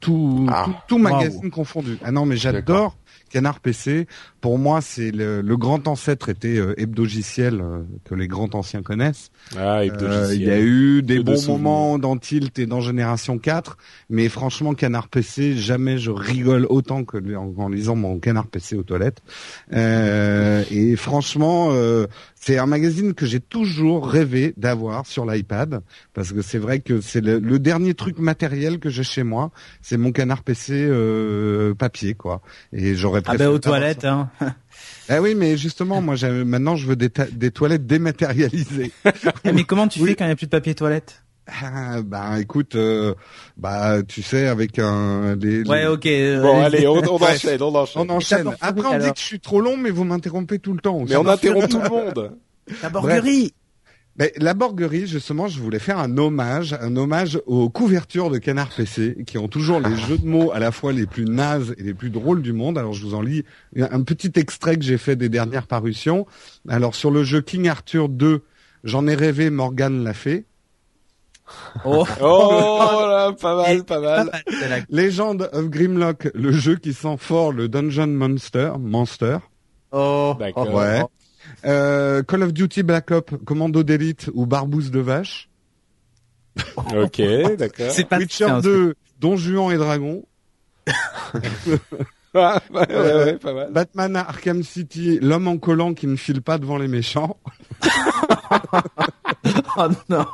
[0.00, 0.66] Tout, ah.
[0.88, 1.98] tout, magazine confondu.
[2.04, 2.96] Ah non, mais j'adore
[3.30, 4.06] Canard PC,
[4.40, 9.30] pour moi, c'est le, grand ancêtre était euh, Hebdogiciel euh, que les grands anciens connaissent.
[9.56, 13.76] Ah, euh, il y a eu des bons moments dans Tilt et dans Génération 4,
[14.08, 18.84] mais franchement, Canard PC, jamais je rigole autant que en, lisant mon Canard PC aux
[18.84, 19.20] toilettes.
[19.72, 21.72] et franchement,
[22.36, 25.80] c'est un magazine que j'ai toujours rêvé d'avoir sur l'iPad
[26.14, 29.50] parce que c'est vrai que c'est le, dernier truc matériel que j'ai chez moi,
[29.82, 30.88] c'est mon canard PC
[31.76, 32.42] papier quoi.
[32.72, 34.30] Et j'aurais ah ben aux toilettes hein.
[35.08, 38.90] Eh oui, mais justement, moi, maintenant, je veux des, des toilettes dématérialisées.
[39.44, 41.22] Eh, mais comment tu fais quand il n'y a plus de papier toilette?
[41.46, 43.14] Ah, bah écoute, euh,
[43.56, 45.62] bah tu sais avec un des.
[45.62, 46.06] Ouais, ok.
[46.06, 48.02] Euh, bon, allez, on, enchaîne, on enchaîne.
[48.02, 48.56] On enchaîne.
[48.60, 51.04] Après, on dit que je suis trop long, mais vous m'interrompez tout le temps.
[51.08, 52.32] Mais on interrompt tout le monde.
[52.82, 53.54] La borguerie.
[54.16, 58.70] Ben, la Borguerie, justement, je voulais faire un hommage, un hommage aux couvertures de Canard
[58.74, 61.82] PC, qui ont toujours les jeux de mots à la fois les plus nazes et
[61.82, 62.78] les plus drôles du monde.
[62.78, 63.44] Alors, je vous en lis
[63.76, 66.26] un petit extrait que j'ai fait des dernières parutions.
[66.66, 68.42] Alors, sur le jeu King Arthur 2,
[68.84, 70.46] j'en ai rêvé, Morgane l'a fait.
[71.84, 74.30] Oh, oh là, pas mal, pas mal.
[74.88, 79.38] Legend of Grimlock, le jeu qui sent fort le Dungeon Monster, Monster.
[79.92, 80.72] Oh, d'accord.
[80.72, 81.02] Ouais.
[81.64, 85.48] Euh, Call of Duty Black Ops, Commando d'élite ou Barbouze de vache.
[86.76, 87.22] ok,
[87.56, 87.90] d'accord.
[87.90, 90.24] C'est pas Witcher 2, Don Juan et Dragon.
[92.38, 93.72] Ah, ouais, ouais, pas mal.
[93.72, 97.38] Batman Arkham City, l'homme en collant qui ne file pas devant les méchants.
[99.78, 100.26] oh non.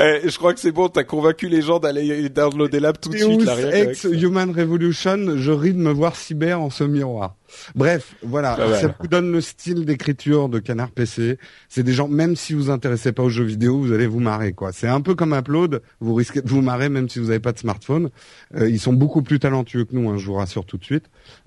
[0.00, 3.16] Eh, je crois que c'est bon, t'as convaincu les gens d'aller downloader l'app tout de
[3.16, 3.44] suite.
[3.44, 7.36] Là, ex Human Revolution, je ris de me voir cyber en ce miroir.
[7.74, 11.38] Bref, voilà, ça vous donne le style d'écriture de Canard PC.
[11.68, 14.52] C'est des gens, même si vous intéressez pas aux jeux vidéo, vous allez vous marrer,
[14.52, 14.72] quoi.
[14.72, 17.52] C'est un peu comme Upload, vous risquez de vous marrer même si vous n'avez pas
[17.52, 18.10] de smartphone.
[18.54, 21.04] Euh, ils sont beaucoup plus talentueux que nous, hein, je vous rassure tout de suite.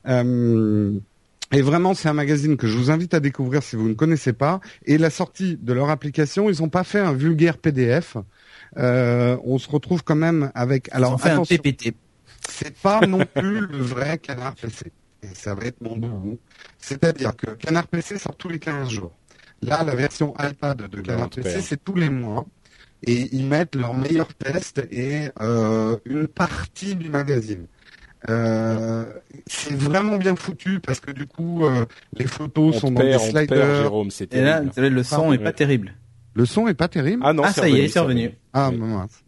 [0.07, 0.91] Euh,
[1.51, 4.33] et vraiment, c'est un magazine que je vous invite à découvrir si vous ne connaissez
[4.33, 4.59] pas.
[4.85, 8.17] Et la sortie de leur application, ils n'ont pas fait un vulgaire PDF.
[8.77, 10.89] Euh, on se retrouve quand même avec.
[10.91, 11.95] Alors, ils fait un PPT.
[12.47, 14.91] C'est pas non plus le vrai Canard PC.
[15.23, 16.39] Et ça va être mon boubou.
[16.77, 19.11] C'est-à-dire que Canard PC sort tous les 15 jours.
[19.61, 22.45] Là, la version iPad de Canard PC, c'est tous les mois.
[23.03, 27.65] Et ils mettent leurs meilleurs tests et euh, une partie du magazine.
[28.27, 29.05] Euh,
[29.47, 33.83] c'est vraiment bien foutu parce que du coup euh, les photos sont dans des sliders.
[33.83, 35.93] Jérôme, et là, le son est pas terrible.
[36.33, 37.21] Le son est pas terrible.
[37.25, 38.31] Ah non, ah ça y est, c'est revenu.
[38.51, 38.71] Ah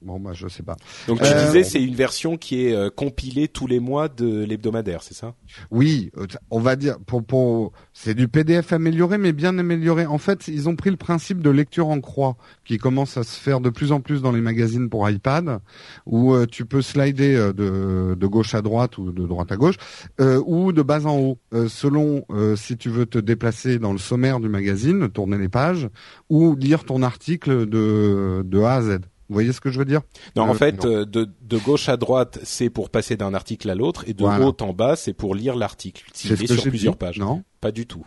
[0.01, 0.76] bon bah je sais pas.
[1.07, 4.43] Donc tu euh, disais c'est une version qui est euh, compilée tous les mois de
[4.43, 5.36] l'hebdomadaire, c'est ça?
[5.69, 10.07] Oui, euh, on va dire pour, pour c'est du PDF amélioré mais bien amélioré.
[10.07, 13.39] En fait, ils ont pris le principe de lecture en croix qui commence à se
[13.39, 15.59] faire de plus en plus dans les magazines pour iPad
[16.07, 19.76] où tu peux slider de, de gauche à droite ou de droite à gauche
[20.19, 24.49] ou de bas en haut selon si tu veux te déplacer dans le sommaire du
[24.49, 25.89] magazine, tourner les pages
[26.30, 29.11] ou lire ton article de de A à Z.
[29.32, 30.01] Vous voyez ce que je veux dire?
[30.36, 33.69] Non, en euh, fait, euh, de, de, gauche à droite, c'est pour passer d'un article
[33.69, 36.03] à l'autre, et de haut en bas, c'est pour lire l'article.
[36.13, 37.17] S'il est, sur plusieurs pages.
[37.17, 38.05] Non, pas du tout.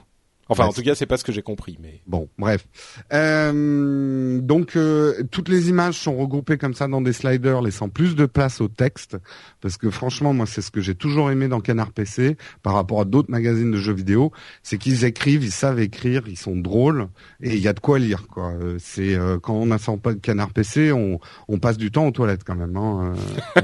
[0.49, 2.67] Enfin, en tout cas, c'est pas ce que j'ai compris, mais bon, bref.
[3.13, 8.15] Euh, donc, euh, toutes les images sont regroupées comme ça dans des sliders, laissant plus
[8.15, 9.17] de place au texte,
[9.61, 13.01] parce que franchement, moi, c'est ce que j'ai toujours aimé dans Canard PC par rapport
[13.01, 14.33] à d'autres magazines de jeux vidéo,
[14.63, 17.09] c'est qu'ils écrivent, ils savent écrire, ils sont drôles
[17.41, 18.27] et il y a de quoi lire.
[18.29, 18.53] Quoi.
[18.53, 21.19] Euh, c'est quand on a sans pas de Canard PC, on,
[21.49, 22.77] on passe du temps aux toilettes quand même.
[22.77, 23.15] Hein,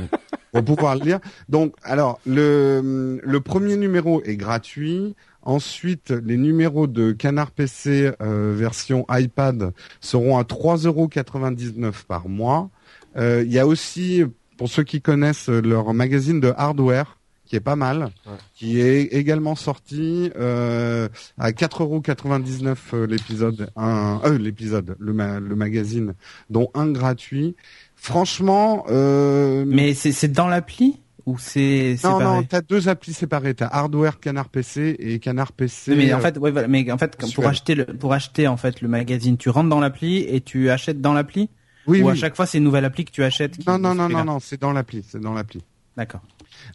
[0.52, 1.20] pour pouvoir le lire.
[1.48, 5.14] Donc, alors, le, le premier numéro est gratuit.
[5.42, 12.70] Ensuite, les numéros de Canard PC euh, version iPad seront à 3,99€ par mois.
[13.16, 14.24] Euh, il y a aussi,
[14.56, 17.16] pour ceux qui connaissent leur magazine de hardware,
[17.50, 18.10] qui est pas mal,
[18.54, 26.14] qui est également sorti euh, à 4,99€ euh, l'épisode, un, euh, l'épisode, le, le magazine,
[26.48, 27.56] dont un gratuit.
[27.96, 29.64] Franchement, euh...
[29.66, 31.00] mais c'est dans l'appli?
[31.30, 33.54] Ou c'est non non t'as deux applis séparées.
[33.54, 37.46] T'as hardware Canard PC et Canard PC mais en fait ouais, mais en fait pour
[37.46, 41.00] acheter le pour acheter en fait le magazine tu rentres dans l'appli et tu achètes
[41.00, 41.48] dans l'appli
[41.86, 44.08] oui ou à chaque fois c'est une nouvelle appli que tu achètes non non non
[44.08, 45.62] non non c'est dans l'appli c'est dans l'appli.
[45.96, 46.22] D'accord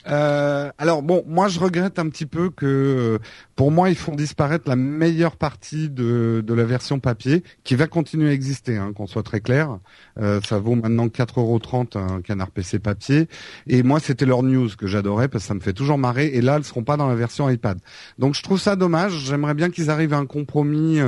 [0.07, 3.19] euh, alors bon, moi je regrette un petit peu que, euh,
[3.55, 7.87] pour moi, ils font disparaître la meilleure partie de, de la version papier, qui va
[7.87, 9.79] continuer à exister, hein, qu'on soit très clair.
[10.19, 13.27] Euh, ça vaut maintenant 4,30€ un canard PC papier.
[13.67, 16.27] Et moi, c'était leur news que j'adorais parce que ça me fait toujours marrer.
[16.27, 17.79] Et là, elles seront pas dans la version iPad.
[18.19, 19.13] Donc je trouve ça dommage.
[19.25, 20.99] J'aimerais bien qu'ils arrivent à un compromis.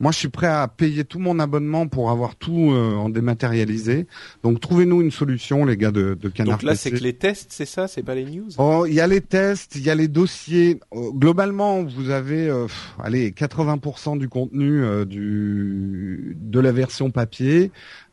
[0.00, 4.06] moi, je suis prêt à payer tout mon abonnement pour avoir tout en dématérialisé.
[4.42, 6.66] Donc trouvez-nous une solution, les gars de, de canard PC.
[6.66, 9.00] Donc là, c'est que les tests, c'est ça, c'est pas les news Oh, il y
[9.00, 10.80] a les tests, il y a les dossiers.
[10.90, 12.66] Oh, globalement, vous avez, euh,
[13.02, 17.70] allez, 80% du contenu euh, du de la version papier.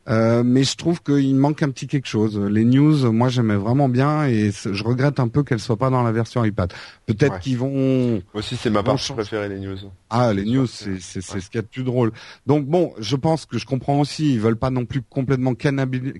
[0.08, 2.38] Euh, mais je trouve qu'il manque un petit quelque chose.
[2.38, 6.02] Les news, moi j'aimais vraiment bien et je regrette un peu qu'elles soient pas dans
[6.02, 6.72] la version iPad.
[7.06, 8.14] Peut-être qu'ils vont.
[8.14, 9.76] Moi aussi c'est ma part préférée les news.
[10.08, 12.12] Ah les news c'est c'est ce qu'il y a de plus drôle.
[12.46, 14.32] Donc bon, je pense que je comprends aussi.
[14.32, 16.14] Ils veulent pas non plus complètement cannabis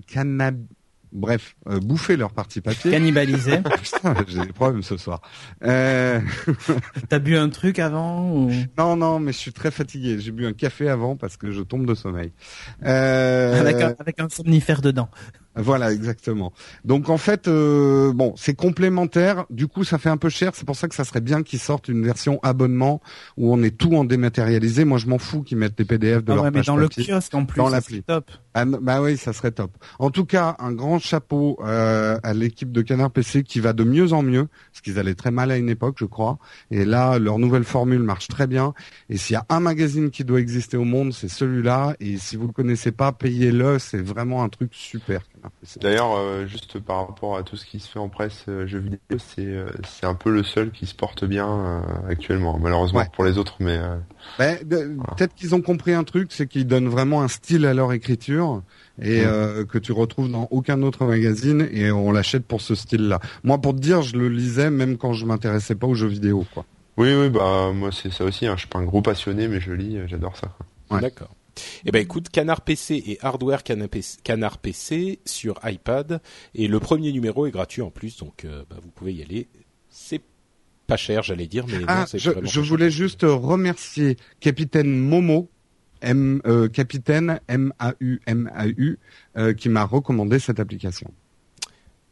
[1.11, 2.91] bref, euh, bouffer leur partie papier.
[2.91, 3.59] Cannibaliser.
[3.81, 5.21] Putain, j'ai des problèmes ce soir.
[5.63, 6.19] Euh...
[7.09, 8.51] T'as bu un truc avant ou...
[8.77, 10.19] Non, non, mais je suis très fatigué.
[10.19, 12.31] J'ai bu un café avant parce que je tombe de sommeil.
[12.85, 13.59] Euh...
[13.59, 15.09] Avec, un, avec un somnifère dedans.
[15.55, 16.53] Voilà, exactement.
[16.85, 19.45] Donc en fait, euh, bon, c'est complémentaire.
[19.49, 20.51] Du coup, ça fait un peu cher.
[20.55, 23.01] C'est pour ça que ça serait bien qu'ils sortent une version abonnement
[23.37, 24.85] où on est tout en dématérialisé.
[24.85, 26.87] Moi, je m'en fous qu'ils mettent des PDF de ah leur ouais, mais dans le
[26.87, 28.03] kiosque en plus, dans l'appli.
[28.03, 28.31] Top.
[28.53, 29.71] Ah, bah oui, ça serait top.
[29.99, 33.83] En tout cas, un grand chapeau euh, à l'équipe de Canard PC qui va de
[33.83, 36.37] mieux en mieux, parce qu'ils allaient très mal à une époque, je crois.
[36.69, 38.73] Et là, leur nouvelle formule marche très bien.
[39.09, 41.95] Et s'il y a un magazine qui doit exister au monde, c'est celui-là.
[41.99, 43.79] Et si vous le connaissez pas, payez-le.
[43.79, 45.21] C'est vraiment un truc super.
[45.81, 48.79] D'ailleurs, euh, juste par rapport à tout ce qui se fait en presse euh, jeux
[48.79, 52.57] vidéo, c'est euh, c'est un peu le seul qui se porte bien actuellement.
[52.59, 53.79] Malheureusement pour les autres, mais
[54.37, 57.93] ben, peut-être qu'ils ont compris un truc, c'est qu'ils donnent vraiment un style à leur
[57.93, 58.61] écriture
[59.01, 63.19] et que tu retrouves dans aucun autre magazine et on l'achète pour ce style-là.
[63.43, 66.45] Moi, pour te dire, je le lisais même quand je m'intéressais pas aux jeux vidéo,
[66.53, 66.65] quoi.
[66.97, 68.45] Oui, oui, bah moi c'est ça aussi.
[68.45, 68.55] Hein.
[68.55, 70.49] Je suis pas un gros passionné, mais je lis, j'adore ça.
[70.99, 71.29] D'accord.
[71.85, 76.21] Eh ben écoute, Canard PC et Hardware Canard PC sur iPad
[76.55, 79.47] et le premier numéro est gratuit en plus, donc euh, bah, vous pouvez y aller.
[79.89, 80.21] C'est
[80.87, 85.49] pas cher, j'allais dire, mais ah, je, je voulais juste remercier Capitaine Momo.
[86.03, 88.97] M, euh, capitaine M A U M A U
[89.37, 91.11] euh, qui m'a recommandé cette application.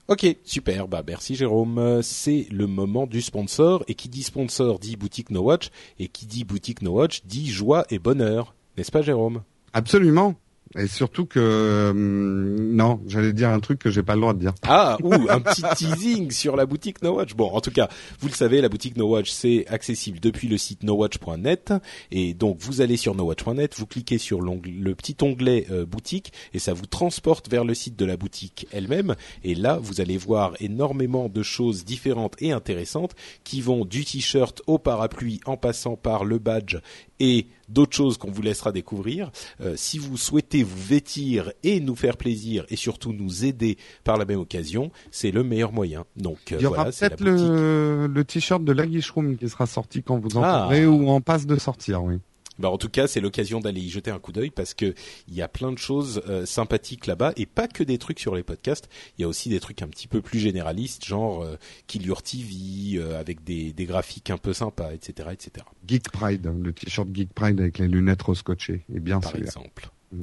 [0.07, 0.87] Ok, super.
[0.87, 2.01] Bah merci Jérôme.
[2.03, 6.27] C'est le moment du sponsor et qui dit sponsor dit boutique No Watch et qui
[6.27, 8.55] dit boutique No Watch dit joie et bonheur.
[8.79, 9.41] N'est-ce pas, Jérôme?
[9.73, 10.35] Absolument.
[10.77, 14.39] Et surtout que euh, non, j'allais dire un truc que j'ai pas le droit de
[14.39, 14.53] dire.
[14.63, 17.33] Ah, ou un petit teasing sur la boutique No Watch.
[17.33, 20.57] Bon, en tout cas, vous le savez, la boutique No Watch c'est accessible depuis le
[20.57, 21.73] site nowatch.net
[22.11, 26.59] et donc vous allez sur nowatch.net, vous cliquez sur le petit onglet euh, boutique et
[26.59, 30.53] ça vous transporte vers le site de la boutique elle-même et là, vous allez voir
[30.61, 36.23] énormément de choses différentes et intéressantes qui vont du t-shirt au parapluie en passant par
[36.23, 36.77] le badge
[37.19, 39.31] et d'autres choses qu'on vous laissera découvrir.
[39.75, 44.25] si vous souhaitez vous vêtir et nous faire plaisir et surtout nous aider par la
[44.25, 46.05] même occasion, c'est le meilleur moyen.
[46.15, 50.37] Donc il y aura peut-être le, t-shirt de Lagish Room qui sera sorti quand vous
[50.37, 50.69] en ah.
[50.87, 52.19] ou en passe de sortir, oui.
[52.59, 54.93] Bah en tout cas, c'est l'occasion d'aller y jeter un coup d'œil parce que
[55.27, 58.35] il y a plein de choses euh, sympathiques là-bas et pas que des trucs sur
[58.35, 58.89] les podcasts.
[59.17, 61.57] Il y a aussi des trucs un petit peu plus généralistes, genre euh,
[61.95, 65.65] Your TV euh, avec des, des graphiques un peu sympas, etc., etc.
[65.87, 69.35] Geek Pride, hein, le t-shirt Geek Pride avec les lunettes rose scotchées, et bien par
[69.35, 69.89] exemple.
[70.11, 70.21] Mm.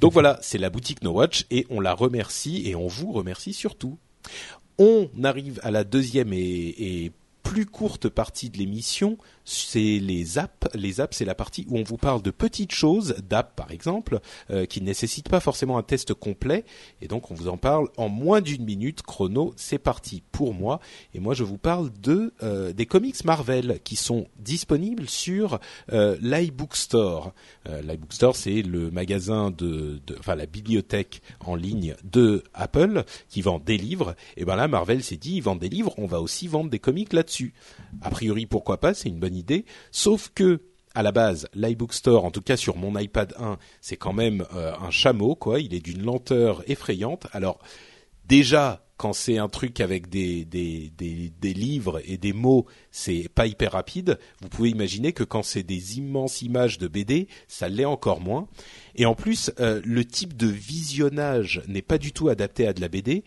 [0.00, 3.52] Donc voilà, c'est la boutique No Watch et on la remercie et on vous remercie
[3.52, 3.98] surtout.
[4.78, 7.12] On arrive à la deuxième et, et
[7.42, 10.68] plus courte partie de l'émission c'est les apps.
[10.74, 14.20] Les apps, c'est la partie où on vous parle de petites choses, d'apps par exemple,
[14.50, 16.64] euh, qui ne nécessitent pas forcément un test complet.
[17.00, 19.02] Et donc, on vous en parle en moins d'une minute.
[19.02, 20.80] Chrono, c'est parti pour moi.
[21.14, 25.58] Et moi, je vous parle de euh, des comics Marvel qui sont disponibles sur
[25.92, 27.32] euh, l'iBookstore.
[27.68, 33.42] Euh, L'iBookstore, c'est le magasin de, de, enfin la bibliothèque en ligne de Apple qui
[33.42, 34.14] vend des livres.
[34.36, 36.78] Et ben là, Marvel s'est dit, ils vendent des livres, on va aussi vendre des
[36.78, 37.54] comics là-dessus.
[38.00, 38.94] A priori, pourquoi pas?
[38.94, 39.64] C'est une bonne idée.
[39.90, 40.62] Sauf que
[40.94, 44.44] à la base, l'iBook Store, en tout cas sur mon iPad 1, c'est quand même
[44.54, 45.60] euh, un chameau, quoi.
[45.60, 47.26] Il est d'une lenteur effrayante.
[47.32, 47.58] Alors
[48.26, 53.46] déjà, quand c'est un truc avec des, des, des, livres et des mots, c'est pas
[53.46, 54.16] hyper rapide.
[54.40, 58.46] Vous pouvez imaginer que quand c'est des immenses images de BD, ça l'est encore moins.
[58.94, 62.80] Et en plus, euh, le type de visionnage n'est pas du tout adapté à de
[62.80, 63.24] la BD.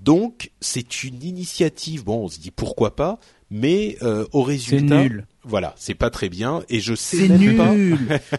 [0.00, 2.04] Donc, c'est une initiative.
[2.04, 3.18] Bon, on se dit pourquoi pas,
[3.50, 5.26] mais euh, au résultat, nul.
[5.44, 7.58] Voilà, c'est pas très bien et je sais c'est nul.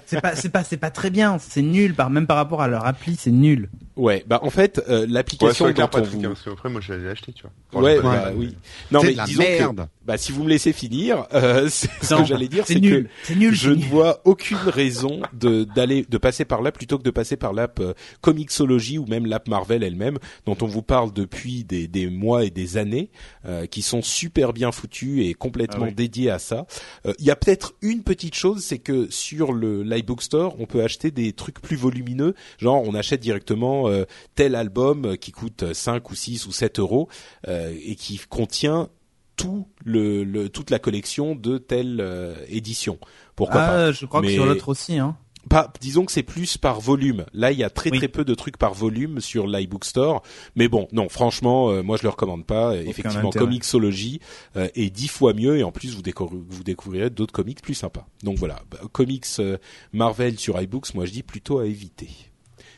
[0.06, 2.68] c'est pas c'est pas c'est pas très bien, c'est nul par même par rapport à
[2.68, 3.70] leur appli, c'est nul.
[4.00, 6.22] Ouais, bah en fait euh, l'application ouais, quand on vous...
[6.22, 7.44] parce que après moi je l'ai acheté, tu
[7.74, 7.82] vois.
[7.82, 8.56] ouais, bah, oui.
[8.92, 9.78] Non mais disons merde.
[9.78, 13.54] que bah si vous me laissez finir, euh, ce que j'allais dire c'est que nul,
[13.54, 17.36] je ne vois aucune raison de d'aller de passer par là plutôt que de passer
[17.36, 21.90] par l'app euh, Comixology ou même l'app Marvel elle-même dont on vous parle depuis des
[21.90, 23.10] des mois et des années
[23.46, 26.68] euh, qui sont super bien foutues et complètement ah dédiées à ça.
[27.06, 30.68] Euh, il y a peut-être une petite chose, c'est que sur le l'iBook Store, on
[30.68, 35.74] peut acheter des trucs plus volumineux, genre on achète directement euh, tel album qui coûte
[35.74, 37.10] 5 ou 6 ou 7 euros
[37.48, 38.90] euh, et qui contient
[39.36, 43.00] tout le, toute la collection de telle euh, édition.
[43.36, 44.98] Pourquoi ah, pas Je crois que sur l'autre aussi.
[45.00, 45.18] Hein
[45.48, 47.26] pas, disons que c'est plus par volume.
[47.34, 50.22] Là, il y a très très peu de trucs par volume sur l'iBook Store.
[50.56, 52.76] Mais bon, non, franchement, euh, moi je le recommande pas.
[52.76, 54.20] Effectivement, Comixology
[54.58, 56.04] euh, est dix fois mieux et en plus vous,
[56.50, 58.06] vous découvrirez d'autres comics plus sympas.
[58.24, 59.58] Donc voilà, bah, comics euh,
[59.94, 62.10] Marvel sur iBooks, moi je dis plutôt à éviter.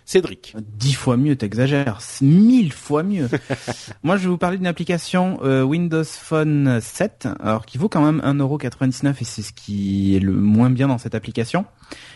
[0.06, 0.56] Cédric.
[0.78, 2.00] Dix fois mieux, t'exagères.
[2.22, 3.30] Mille fois mieux.
[4.04, 8.04] Moi, je vais vous parler d'une application euh, Windows Phone 7, alors qui vaut quand
[8.04, 11.66] même 1,99€ et c'est ce qui est le moins bien dans cette application.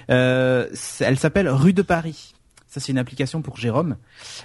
[0.09, 0.67] Euh,
[0.99, 2.35] elle s'appelle Rue de Paris.
[2.75, 3.95] Ça, c'est une application pour Jérôme.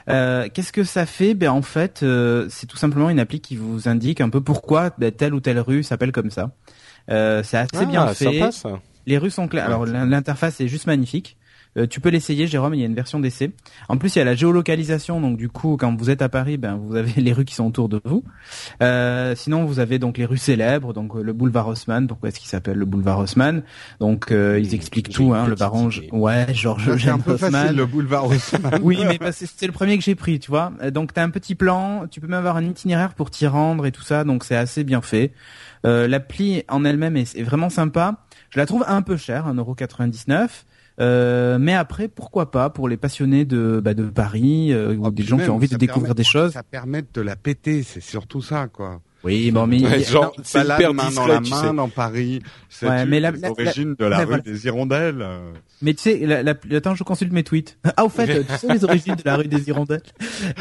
[0.09, 1.35] Euh, Qu'est-ce que ça fait?
[1.35, 4.91] Ben en fait, euh, c'est tout simplement une appli qui vous indique un peu pourquoi
[4.99, 6.53] ben, telle ou telle rue s'appelle comme ça.
[7.11, 8.53] Euh, c'est assez bien ah, fait.
[9.07, 9.67] Les rues sont claires.
[9.67, 11.39] Alors l'interface est juste magnifique.
[11.77, 12.75] Euh, tu peux l'essayer, Jérôme.
[12.75, 13.53] Il y a une version d'essai.
[13.89, 15.21] En plus, il y a la géolocalisation.
[15.21, 17.67] Donc, du coup, quand vous êtes à Paris, ben vous avez les rues qui sont
[17.67, 18.25] autour de vous.
[18.83, 20.93] Euh, sinon, vous avez donc les rues célèbres.
[20.93, 22.07] Donc, le boulevard Haussmann.
[22.07, 23.63] Pourquoi est-ce qu'il s'appelle le boulevard Haussmann?
[24.01, 25.33] Donc, euh, ils expliquent tout.
[25.33, 25.91] Hein, le baron.
[26.13, 28.79] Ouais, Georges C'est un peu facile le boulevard Haussmann.
[28.83, 30.73] oui, mais c'est le premier que j'ai pris, tu vois.
[30.93, 32.07] Donc, t'as un petit plan.
[32.11, 34.25] Tu peux même avoir un itinéraire pour t'y rendre et tout ça.
[34.25, 35.33] Donc, c'est assez bien fait.
[35.85, 38.27] L'appli en elle-même est, est, vraiment sympa.
[38.51, 40.65] Je la trouve un peu chère, 1,99€.
[41.01, 45.11] Euh, mais après, pourquoi pas pour les passionnés de, bah, de Paris euh, ou ah,
[45.11, 46.53] des gens qui ont envie de découvrir des choses.
[46.53, 49.01] Ça permet de la péter, c'est surtout ça, quoi.
[49.23, 52.41] Oui, bon, mais genre, c'est hyper main dans la main dans Paris.
[52.71, 55.27] C'est ouais, mais l'origine de la rue des Hirondelles.
[55.83, 57.79] Mais tu sais, la, la, attends, je consulte mes tweets.
[57.97, 60.03] Ah, au fait, tu sais les origines de la rue des Hirondelles.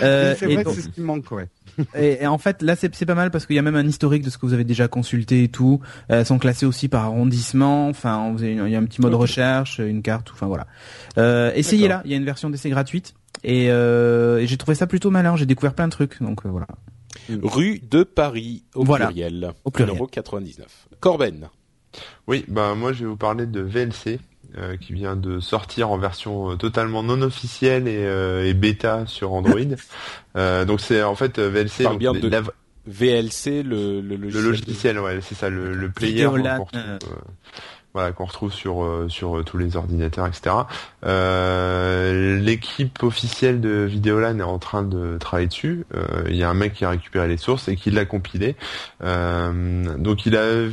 [0.01, 1.47] Euh, c'est vrai que c'est ce qui manque, ouais.
[1.95, 4.29] et, en fait, là, c'est pas mal parce qu'il y a même un historique de
[4.29, 5.79] ce que vous avez déjà consulté et tout.
[6.07, 7.87] Elles sont classées aussi par arrondissement.
[7.89, 10.29] Enfin, il y a un petit mode recherche, une carte.
[10.31, 10.67] Enfin voilà.
[11.17, 12.01] Euh, essayez-la.
[12.05, 13.13] Il y a une version d'essai gratuite.
[13.43, 15.35] Et, euh, et j'ai trouvé ça plutôt malin.
[15.35, 16.21] J'ai découvert plein de trucs.
[16.21, 16.67] Donc euh, voilà.
[17.43, 19.51] Rue de Paris au pluriel.
[19.63, 19.99] Au pluriel.
[20.11, 20.87] 99.
[20.99, 21.49] Corben.
[22.27, 24.19] Oui, bah moi je vais vous parler de VLC.
[24.57, 29.05] Euh, qui vient de sortir en version euh, totalement non officielle et, euh, et bêta
[29.05, 29.59] sur Android.
[30.65, 31.83] donc c'est en fait VLC.
[31.83, 32.31] Donc, bien de
[32.87, 34.43] VLC, le, le logiciel.
[34.43, 36.27] Le logiciel, ouais, c'est ça, le, le player.
[37.93, 40.55] Voilà qu'on retrouve sur sur tous les ordinateurs, etc.
[41.03, 45.85] L'équipe officielle de Videolan est en train de travailler dessus.
[46.27, 48.55] Il y a un mec qui a récupéré les sources et qui l'a compilé.
[49.01, 50.65] donc il a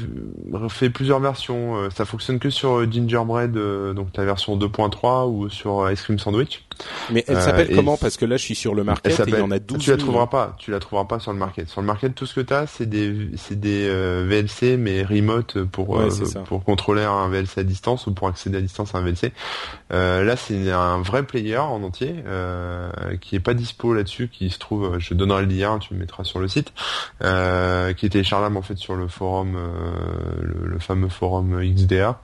[0.69, 1.91] fait plusieurs versions.
[1.91, 6.66] Ça fonctionne que sur Gingerbread, donc la version 2.3 ou sur Ice Cream Sandwich.
[7.11, 9.41] Mais elle s'appelle comment Parce que là, je suis sur le market et il y
[9.41, 10.57] en a 12 Tu la trouveras pas.
[10.59, 11.69] Tu la trouveras pas sur le market.
[11.69, 15.03] Sur le market, tout ce que tu as, c'est des, c'est des euh, VLC, mais
[15.03, 16.11] remote pour euh,
[16.47, 19.33] pour contrôler un VLC à distance ou pour accéder à distance à un VLC.
[19.93, 22.15] Euh, là, c'est un vrai player en entier
[23.21, 24.99] qui est pas dispo là-dessus, qui se trouve.
[24.99, 26.73] Je donnerai le lien, tu le mettras sur le site,
[27.21, 29.57] qui est téléchargeable en fait sur le forum,
[30.41, 32.21] le, le, fameux forum XDA.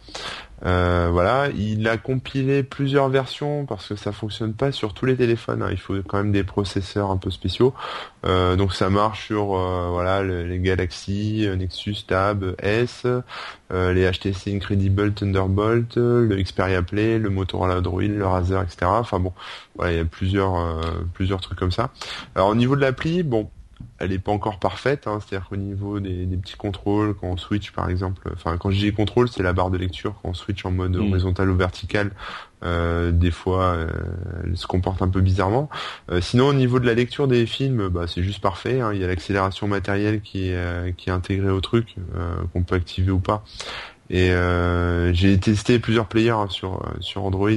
[0.65, 5.17] Euh, voilà, il a compilé plusieurs versions parce que ça fonctionne pas sur tous les
[5.17, 5.63] téléphones.
[5.63, 5.69] Hein.
[5.71, 7.75] Il faut quand même des processeurs un peu spéciaux.
[8.25, 13.07] Euh, donc ça marche sur euh, voilà les Galaxy, Nexus Tab S,
[13.71, 18.79] les HTC Incredible Thunderbolt, le Xperia Play, le Motorola Droid, le Razer, etc.
[18.87, 19.33] Enfin bon,
[19.77, 20.81] voilà, il y a plusieurs
[21.15, 21.91] plusieurs trucs comme ça.
[22.35, 23.49] Alors au niveau de l'appli, bon,
[24.03, 27.71] elle n'est pas encore parfaite, hein, c'est-à-dire qu'au niveau des, petits contrôles, quand on switch
[27.71, 30.67] par exemple, enfin quand je dis contrôle, c'est la barre de lecture, quand on switch
[30.67, 31.09] en mode mm.
[31.09, 32.11] horizontal ou vertical,
[32.65, 33.89] euh, des fois euh,
[34.45, 35.71] elle se comporte un peu bizarrement.
[36.11, 38.91] Euh, sinon au niveau de la lecture des films, bah, c'est juste parfait, hein.
[38.93, 41.95] il y a l'accélération matérielle qui est, qui est intégrée au truc,
[42.53, 43.45] qu'on peut activer ou pas.
[44.11, 44.33] Et
[45.13, 47.51] j'ai testé plusieurs players hein, sur, sur Android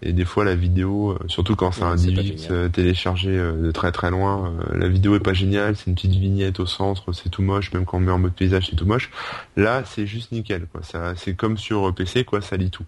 [0.00, 3.70] et des fois la vidéo, euh, surtout quand c'est un DivX euh, téléchargé euh, de
[3.72, 7.28] très très loin, la vidéo est pas géniale, c'est une petite vignette au centre, c'est
[7.28, 9.10] tout moche, même quand on met en mode paysage c'est tout moche.
[9.56, 10.82] Là c'est juste nickel, quoi.
[10.82, 12.84] Ça, c'est comme sur PC, quoi, ça lit tout.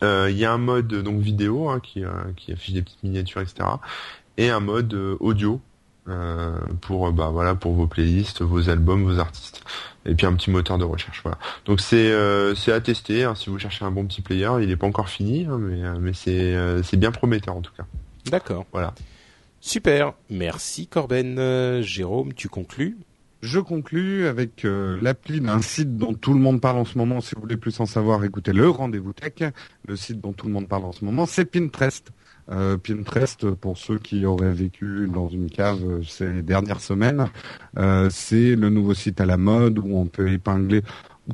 [0.00, 2.02] Il y a un mode donc vidéo hein, qui,
[2.36, 3.68] qui affiche des petites miniatures, etc.
[4.38, 5.60] Et un mode audio
[6.80, 9.62] pour bah voilà pour vos playlists, vos albums, vos artistes
[10.06, 11.20] et puis un petit moteur de recherche.
[11.22, 11.38] Voilà.
[11.64, 13.24] Donc c'est euh, c'est à tester.
[13.24, 15.82] Hein, si vous cherchez un bon petit player, il n'est pas encore fini, hein, mais
[15.82, 17.84] euh, mais c'est euh, c'est bien prometteur en tout cas.
[18.26, 18.66] D'accord.
[18.72, 18.94] Voilà.
[19.60, 20.14] Super.
[20.30, 21.82] Merci Corben.
[21.82, 22.98] Jérôme, tu conclus?
[23.42, 27.20] Je conclus avec l'appli d'un site dont tout le monde parle en ce moment.
[27.20, 29.52] Si vous voulez plus en savoir, écoutez le Rendez-vous Tech.
[29.86, 32.12] Le site dont tout le monde parle en ce moment, c'est Pinterest.
[32.50, 37.30] Euh, Pinterest, pour ceux qui auraient vécu dans une cave euh, ces dernières semaines,
[37.78, 40.82] euh, c'est le nouveau site à la mode où on peut épingler.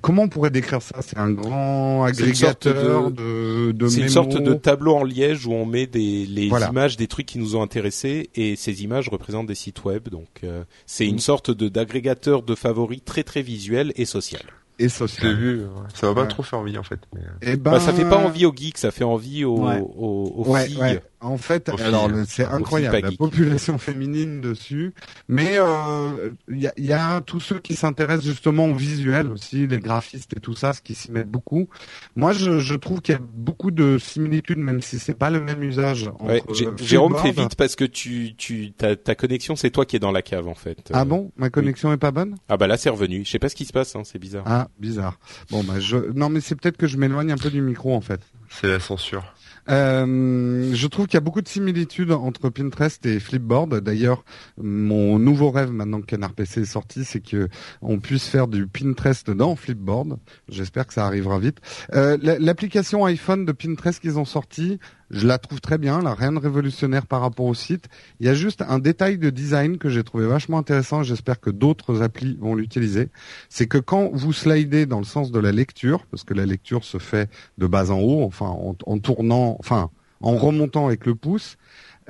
[0.02, 1.00] Comment on pourrait décrire ça?
[1.00, 5.64] C'est un grand agrégateur de, de, C'est une sorte de tableau en liège où on
[5.64, 9.54] met des les images des trucs qui nous ont intéressés et ces images représentent des
[9.54, 10.10] sites web.
[10.10, 10.42] Donc
[10.84, 11.20] c'est une mm.
[11.20, 14.42] sorte de d'agrégateur de favoris très très visuel et social
[14.78, 15.34] et social.
[15.34, 15.62] Vu,
[15.94, 17.00] ça va pas trop faire envie en fait.
[17.42, 17.72] Et eh ben...
[17.72, 21.00] Bah, ça fait pas envie aux geeks, ça fait envie aux, aux, aux filles.
[21.20, 24.94] En fait, alors c'est incroyable la population féminine dessus,
[25.28, 29.66] mais euh, il y, a, y, a, tous ceux qui s'intéressent justement au visuel aussi,
[29.66, 31.68] les graphistes et tout ça, ce qui s'y met beaucoup.
[32.14, 35.40] Moi, je, je trouve qu'il y a beaucoup de similitudes, même si c'est pas le
[35.40, 36.08] même usage.
[36.20, 36.40] Ouais,
[36.76, 40.12] Jérôme, fais vite parce que tu, tu, ta, ta connexion, c'est toi qui es dans
[40.12, 40.90] la cave en fait.
[40.92, 42.36] Ah bon, ma connexion est pas bonne?
[42.48, 43.24] Ah bah là, c'est revenu.
[43.24, 44.44] Je sais pas ce qui se passe, hein, c'est bizarre.
[44.46, 45.18] Ah, bizarre.
[45.50, 48.00] Bon bah je, non mais c'est peut-être que je m'éloigne un peu du micro en
[48.00, 48.20] fait.
[48.50, 49.24] C'est la censure.
[49.70, 53.80] Euh, je trouve qu'il y a beaucoup de similitudes entre Pinterest et Flipboard.
[53.80, 54.24] D'ailleurs,
[54.56, 57.48] mon nouveau rêve maintenant que Canard est sorti, c'est que
[57.82, 60.18] on puisse faire du Pinterest dans Flipboard.
[60.48, 61.58] J'espère que ça arrivera vite.
[61.94, 64.78] Euh, L'application iPhone de Pinterest qu'ils ont sorti,
[65.10, 67.88] je la trouve très bien, là, rien de révolutionnaire par rapport au site.
[68.20, 71.50] Il y a juste un détail de design que j'ai trouvé vachement intéressant, j'espère que
[71.50, 73.08] d'autres applis vont l'utiliser.
[73.48, 76.84] C'est que quand vous slidez dans le sens de la lecture, parce que la lecture
[76.84, 79.90] se fait de bas en haut, enfin en, tournant, enfin
[80.20, 81.56] en remontant avec le pouce,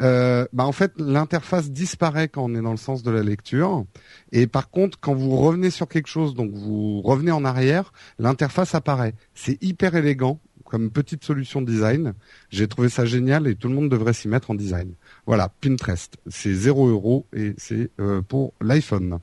[0.01, 3.85] euh, bah en fait l'interface disparaît quand on est dans le sens de la lecture
[4.31, 8.77] et par contre quand vous revenez sur quelque chose donc vous revenez en arrière l'interface
[8.77, 10.39] apparaît c'est hyper élégant
[10.69, 12.13] comme petite solution design.
[12.51, 14.93] J'ai trouvé ça génial et tout le monde devrait s'y mettre en design.
[15.27, 19.19] Voilà, Pinterest, c'est 0 euros et c'est euh, pour l'iPhone.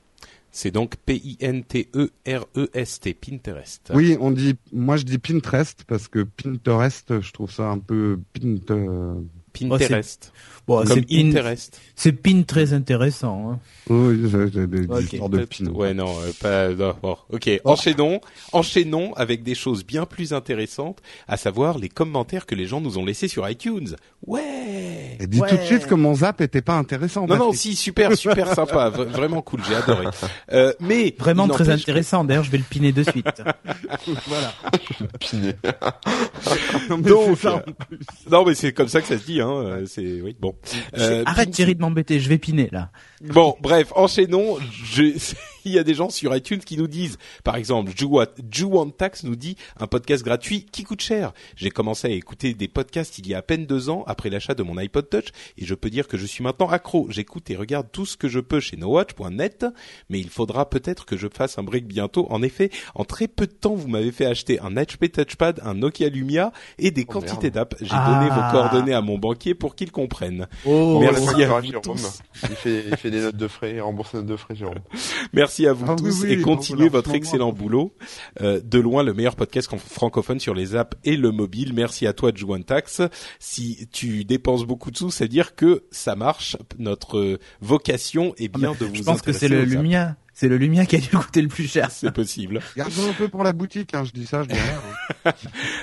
[0.50, 1.54] C'est donc P-I-N-T-E-R-E-S-T,
[3.14, 3.92] Pinterest.
[3.94, 8.18] Oui, on dit, moi je dis Pinterest parce que Pinterest, je trouve ça un peu
[8.32, 8.74] Pint.
[9.52, 10.32] Pinterest.
[10.66, 11.80] Bon, Comme Pinterest.
[11.94, 13.52] C'est pin très intéressant.
[13.52, 13.58] Hein.
[13.88, 15.66] Oui, des, des histoires de pin.
[15.68, 16.68] Ouais, non, euh, pas.
[16.70, 18.20] Non, Ok, enchaînons,
[18.52, 22.98] enchaînons avec des choses bien plus intéressantes, à savoir les commentaires que les gens nous
[22.98, 23.94] ont laissés sur iTunes.
[24.26, 25.16] Ouais.
[25.20, 27.26] Et dis tout de suite que mon zap était pas intéressant.
[27.28, 30.06] Non, non, si, super, super sympa, vraiment cool, j'ai adoré.
[30.52, 32.24] Euh, mais vraiment très intéressant.
[32.24, 33.24] D'ailleurs, je vais le piner de suite.
[34.26, 34.52] voilà.
[35.20, 35.54] Piner.
[36.90, 37.64] non, mais Donc, ça,
[38.30, 39.40] non, mais c'est comme ça que ça se dit.
[39.40, 39.50] Hein.
[39.50, 40.55] Euh, c'est oui, bon.
[40.96, 42.90] Euh, Arrête Thierry de m'embêter, je vais piner là.
[43.22, 44.58] Bon, bref, enchaînons.
[44.84, 45.12] Je...
[45.66, 47.92] il y a des gens sur iTunes qui nous disent, par exemple,
[48.96, 51.32] Tax nous dit un podcast gratuit qui coûte cher.
[51.56, 54.54] J'ai commencé à écouter des podcasts il y a à peine deux ans après l'achat
[54.54, 55.26] de mon iPod Touch
[55.58, 57.06] et je peux dire que je suis maintenant accro.
[57.10, 59.66] J'écoute et regarde tout ce que je peux chez nowatch.net,
[60.08, 62.26] mais il faudra peut-être que je fasse un break bientôt.
[62.30, 65.74] En effet, en très peu de temps, vous m'avez fait acheter un HP Touchpad, un
[65.74, 67.76] Nokia Lumia et des oh, quantités d'apps.
[67.80, 68.50] J'ai donné vos ah.
[68.52, 70.46] coordonnées à mon banquier pour qu'il comprenne.
[70.64, 72.20] Oh, Merci à vous tous.
[72.42, 74.80] Il fait, il fait des notes de frais, il rembourse notes de frais, Jérôme.
[75.32, 77.94] Merci à vous ah tous et continuez votre excellent boulot.
[78.40, 81.72] Euh, de loin, le meilleur podcast francophone sur les apps et le mobile.
[81.72, 82.32] Merci à toi,
[82.66, 83.00] Tax.
[83.38, 86.56] Si tu dépenses beaucoup de sous, c'est dire que ça marche.
[86.78, 90.84] Notre vocation est bien de vous Je pense que c'est le Lumia c'est le Lumia
[90.84, 91.90] qui a dû coûter le plus cher.
[91.90, 92.60] C'est possible.
[92.76, 94.80] Gardons un peu pour la boutique, hein, je dis ça, je dis rien.
[95.24, 95.32] Hein.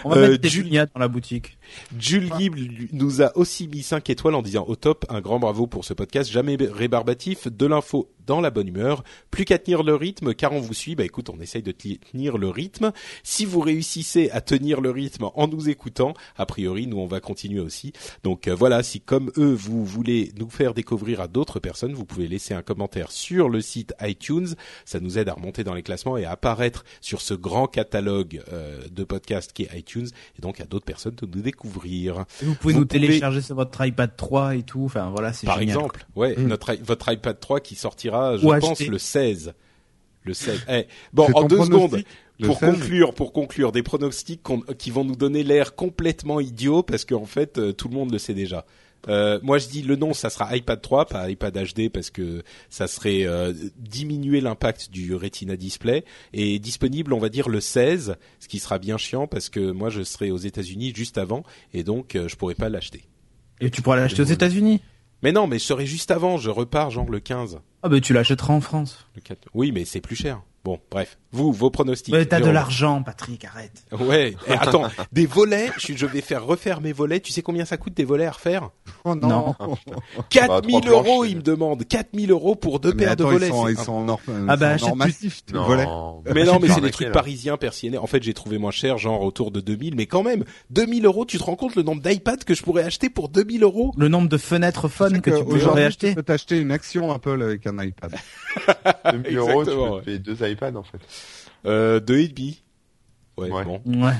[0.05, 1.57] On va mettre des euh, dans la boutique.
[1.97, 2.59] Jules Guible
[2.91, 5.95] nous a aussi mis 5 étoiles en disant au top, un grand bravo pour ce
[5.95, 10.53] podcast, jamais rébarbatif, de l'info dans la bonne humeur, plus qu'à tenir le rythme, car
[10.53, 12.91] on vous suit, bah écoute, on essaye de tenir le rythme.
[13.23, 17.19] Si vous réussissez à tenir le rythme en nous écoutant, a priori, nous on va
[17.19, 17.91] continuer aussi.
[18.23, 22.05] Donc euh, voilà, si comme eux, vous voulez nous faire découvrir à d'autres personnes, vous
[22.05, 24.42] pouvez laisser un commentaire sur le site iTunes
[24.85, 28.41] ça nous aide à remonter dans les classements et à apparaître sur ce grand catalogue
[28.51, 32.25] euh, de podcasts qui est iTunes et donc à d'autres personnes de nous découvrir.
[32.41, 34.83] vous pouvez nous télécharger sur votre iPad 3 et tout.
[34.85, 36.47] Enfin voilà, c'est Par exemple, ouais, mm.
[36.47, 39.53] notre votre iPad 3 qui sortira, je pense, le 16.
[40.25, 40.65] Le 16.
[40.69, 42.03] Eh, bon, en deux secondes.
[42.41, 44.41] Pour conclure, pour conclure, des pronostics
[44.77, 48.17] qui vont nous donner l'air complètement idiot parce qu'en fait, euh, tout le monde le
[48.17, 48.65] sait déjà.
[49.07, 52.43] Euh, moi, je dis le nom, ça sera iPad 3, pas iPad HD, parce que
[52.69, 56.03] ça serait euh, diminuer l'impact du Retina Display.
[56.33, 59.89] Et disponible, on va dire le 16, ce qui sera bien chiant parce que moi,
[59.89, 61.43] je serai aux États-Unis juste avant,
[61.73, 63.03] et donc euh, je pourrais pas l'acheter.
[63.59, 64.81] Et tu pourras l'acheter aux États-Unis?
[65.21, 66.37] Mais non, mais je serai juste avant.
[66.37, 67.59] Je repars genre le 15.
[67.81, 69.07] Ah ben tu l'achèteras en France.
[69.53, 70.41] Oui, mais c'est plus cher.
[70.63, 71.17] Bon, bref.
[71.33, 72.13] Vous, vos pronostics.
[72.13, 73.83] Mais t'as de l'argent, Patrick, arrête.
[73.99, 74.35] Ouais.
[74.47, 77.19] Et attends, des volets, je vais faire refaire mes volets.
[77.19, 78.69] Tu sais combien ça coûte des volets à refaire?
[79.03, 79.55] Oh non.
[80.29, 81.85] 4000 bah, euros, il me demande.
[81.85, 83.47] 4000 euros pour deux paires de volets.
[83.47, 85.87] Ils sont, ils sont, ah bah, normatifs, volets.
[86.33, 87.97] Mais non, mais c'est des trucs parisiens, persiennés.
[87.97, 89.95] En fait, j'ai trouvé moins cher, genre autour de 2000.
[89.95, 92.83] Mais quand même, 2000 euros, tu te rends compte le nombre d'iPads que je pourrais
[92.83, 93.91] acheter pour 2000 euros?
[93.97, 97.41] Le nombre de fenêtres fun que, tu pourrais acheter Tu peux t'acheter une action Apple
[97.41, 98.13] avec un iPad.
[99.11, 100.99] 2000 euros, tu peux payer deux iPads, en fait.
[101.65, 102.63] Euh, deux et demi.
[103.37, 103.81] Ouais, bon.
[103.85, 104.13] Ouais.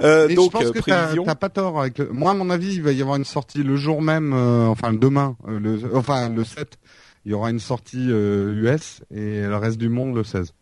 [0.00, 1.24] Euh, donc, je pense que prévision...
[1.24, 1.80] t'as pas tort.
[1.80, 4.66] Avec Moi, à mon avis, il va y avoir une sortie le jour même, euh,
[4.66, 5.96] enfin demain, euh, le...
[5.96, 6.78] enfin le 7,
[7.24, 10.52] il y aura une sortie US euh, et le reste du monde le 16.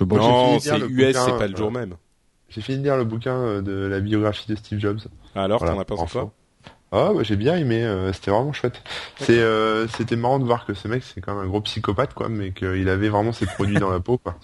[0.00, 1.94] Le non, c'est US, c'est pas le jour même.
[2.50, 5.00] J'ai fini de lire le bouquin de la biographie de Steve Jobs.
[5.34, 6.32] Alors, t'en as pas quoi
[6.90, 8.82] ah bah, j'ai bien aimé, euh, c'était vraiment chouette.
[9.20, 12.14] C'est euh, c'était marrant de voir que ce mec c'est quand même un gros psychopathe
[12.14, 14.36] quoi, mais qu'il avait vraiment ses produits dans la peau quoi.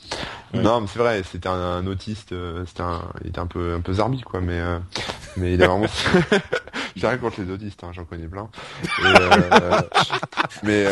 [0.53, 3.81] Non mais c'est vrai, c'était un, autiste, euh, c'était un, il était un peu un
[3.81, 4.61] peu zarbi quoi, mais
[5.39, 5.87] mais il a vraiment.
[6.97, 8.49] j'ai rien contre les autistes, hein, j'en connais plein.
[10.63, 10.85] mais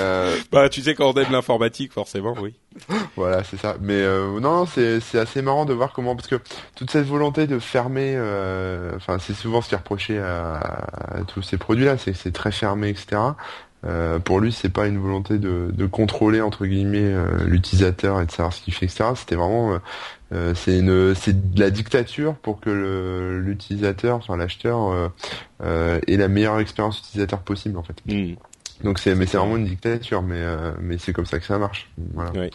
[0.51, 2.55] bah tu sais quand on aime l'informatique forcément oui.
[3.17, 3.77] voilà c'est ça.
[3.79, 4.03] Mais
[4.41, 6.41] non c'est c'est assez marrant de voir comment parce que
[6.75, 8.17] toute cette volonté de fermer,
[8.97, 12.89] enfin c'est souvent ce qui est reproché à, à tous ces produits-là, c'est très fermé,
[12.89, 13.19] etc.
[13.85, 18.31] Euh, pour lui, c'est pas une volonté de, contrôler entre guillemets euh, l'utilisateur et de
[18.31, 19.11] savoir ce qu'il fait, etc.
[19.17, 19.79] C'était vraiment,
[20.33, 25.11] euh, c'est une, c'est de la dictature pour que l'utilisateur, enfin l'acheteur,
[25.63, 27.97] ait la meilleure expérience utilisateur possible en fait.
[28.07, 28.35] Hmm.
[28.85, 30.43] Donc c'est, mais c'est vraiment une dictature, mais
[30.81, 31.91] mais c'est comme ça que ça marche.
[32.15, 32.33] Voilà.
[32.35, 32.51] Oui,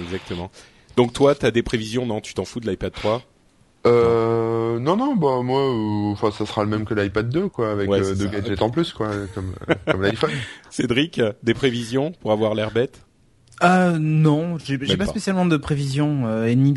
[0.00, 0.50] exactement.
[0.96, 2.06] Donc toi, tu as des prévisions?
[2.06, 3.22] Non, tu t'en fous de l'iPad 3
[3.86, 7.72] euh, non, non, bah moi, euh, enfin, ça sera le même que l'iPad 2, quoi,
[7.72, 10.30] avec euh, deux gadgets en plus, quoi, comme, euh, comme l'iPhone.
[10.70, 13.04] Cédric, des prévisions pour avoir l'air bête?
[13.62, 16.72] Euh, non, j'ai pas, spécialement de prévisions et ni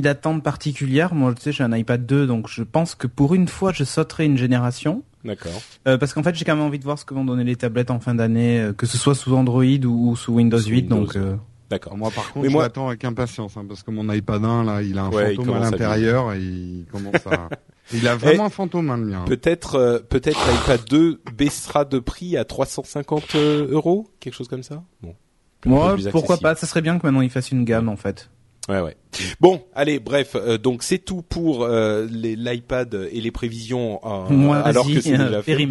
[0.00, 1.14] d'attente particulière.
[1.14, 3.84] Moi, tu sais, j'ai un iPad 2, donc je pense que pour une fois, je
[3.84, 5.02] sauterai une génération.
[5.24, 5.60] D'accord.
[5.84, 7.90] parce qu'en fait, j'ai quand même envie de voir ce que vont donner les tablettes
[7.90, 10.82] en fin d'année, que ce soit sous Android ou, sous Windows 8.
[10.82, 11.18] donc,
[11.70, 11.96] D'accord.
[11.96, 12.62] Moi, par contre, moi...
[12.62, 15.58] j'attends avec impatience, hein, parce que mon iPad 1, là, il a un fantôme à
[15.60, 17.48] l'intérieur et il commence à...
[17.90, 19.24] Il a vraiment un fantôme, hein, le mien.
[19.26, 24.62] Peut-être, euh, peut-être l'iPad 2 baissera de prix à 350 euh, euros, quelque chose comme
[24.62, 24.82] ça?
[25.00, 25.14] Bon.
[25.64, 28.28] Moi, pourquoi pas Ça serait bien que maintenant il fasse une gamme, en fait.
[28.68, 28.96] Ouais, ouais.
[29.40, 34.86] Bon, allez, bref, euh, donc c'est tout pour euh, l'iPad et les prévisions euh, alors
[34.86, 35.68] que c'est déjà fait.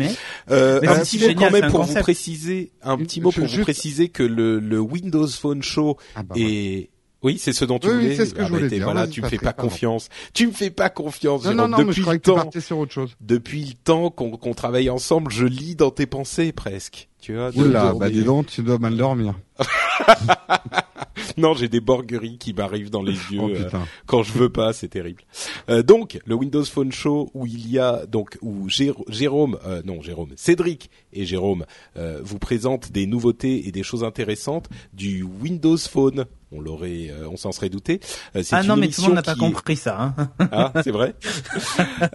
[0.49, 4.09] Euh, un petit mot quand même pour vous préciser, un petit mot pour vous préciser
[4.09, 6.89] que le, le Windows Phone Show ah bah est
[7.21, 8.15] Oui, c'est ce dont tu voulais.
[8.15, 8.83] c'est ce que je voulais dire.
[8.83, 10.09] Voilà, tu me fais pas confiance.
[10.33, 11.45] Tu me fais pas confiance.
[11.45, 13.15] Non, non, non, depuis mais je le temps, que sur autre chose.
[13.21, 17.09] Depuis le temps qu'on travaille ensemble, je lis dans tes pensées presque.
[17.21, 17.49] Tu vois.
[17.55, 19.35] Oula, bah dis donc, tu dois mal dormir.
[21.37, 23.69] non, j'ai des borgueries qui m'arrivent dans les yeux oh, euh,
[24.05, 25.23] quand je veux pas, c'est terrible.
[25.69, 30.01] Euh, donc, le Windows Phone Show où il y a donc où Jérôme, euh, non
[30.01, 31.65] Jérôme, Cédric et Jérôme
[32.21, 36.25] vous présentent des nouveautés et des choses intéressantes du Windows Phone.
[36.51, 37.99] On l'aurait, on s'en serait douté.
[38.51, 40.13] ah non, mais tout le monde n'a pas compris ça.
[40.17, 40.29] Hein.
[40.51, 41.15] ah, c'est vrai.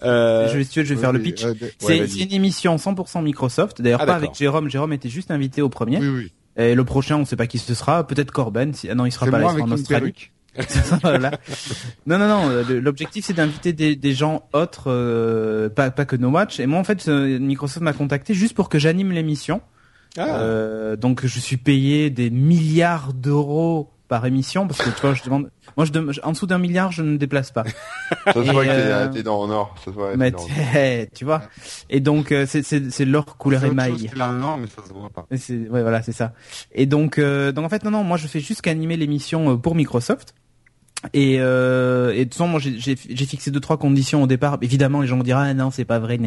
[0.03, 1.44] je vais, je vais faire le pitch.
[1.78, 3.82] c'est une émission 100% Microsoft.
[3.82, 4.70] D'ailleurs, ah, pas avec Jérôme.
[4.70, 5.98] Jérôme juste invité au premier.
[5.98, 6.32] Oui, oui.
[6.57, 8.07] Et le prochain, on sait pas qui ce sera.
[8.07, 8.74] Peut-être Corben.
[8.74, 8.88] Si...
[8.90, 10.14] Ah non, il sera pas là, il sera en Australie.
[12.07, 12.62] Non, non, non.
[12.68, 16.61] L'objectif, c'est d'inviter des, des, gens autres, euh, pas, pas que No Watch.
[16.61, 19.62] Et moi, en fait, euh, Microsoft m'a contacté juste pour que j'anime l'émission.
[20.18, 20.40] Ah.
[20.40, 25.22] Euh, donc, je suis payé des milliards d'euros par émission parce que tu vois je
[25.22, 27.64] demande moi je, en dessous d'un milliard je ne déplace pas.
[28.26, 30.32] Ça se voit que euh, t'es dans or ça se voit mais
[31.14, 31.40] tu vois.
[31.88, 34.10] Et donc euh, c'est c'est c'est l'or couleur émail.
[34.14, 35.24] non mais ça se voit pas.
[35.30, 36.34] Ouais voilà c'est ça.
[36.72, 39.74] Et donc euh, donc en fait non non moi je fais juste qu'animer l'émission pour
[39.74, 40.34] Microsoft
[41.12, 44.59] et, euh, et de toute façon, moi, j'ai fixé deux trois conditions au départ.
[44.62, 46.18] Évidemment, les gens vont dire ah non, c'est pas vrai,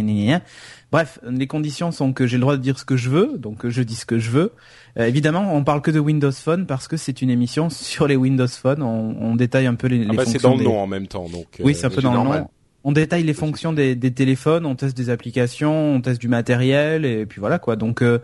[0.92, 3.68] Bref, les conditions sont que j'ai le droit de dire ce que je veux, donc
[3.68, 4.52] je dis ce que je veux.
[5.00, 8.16] Euh, évidemment, on parle que de Windows Phone parce que c'est une émission sur les
[8.16, 8.82] Windows Phone.
[8.84, 10.24] On, on détaille un peu les, ah bah.
[10.26, 11.48] C'est dans le nom en même temps, donc.
[11.64, 12.48] oui, c'est un peu dans le nom.
[12.86, 17.04] On détaille les fonctions des, des, téléphones, on teste des applications, on teste du matériel,
[17.04, 17.76] et puis voilà quoi.
[17.76, 18.20] Donc euh,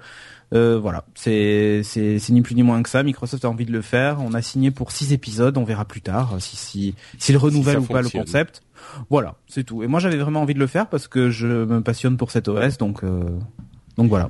[0.53, 3.01] euh, voilà, c'est c'est ni plus ni moins que ça.
[3.01, 4.21] Microsoft a envie de le faire.
[4.21, 5.57] On a signé pour six épisodes.
[5.57, 8.61] On verra plus tard si si s'il renouvelle ou pas le concept.
[9.09, 9.81] Voilà, c'est tout.
[9.81, 12.47] Et moi j'avais vraiment envie de le faire parce que je me passionne pour cet
[12.47, 13.23] OS, donc euh,
[13.97, 14.29] donc voilà.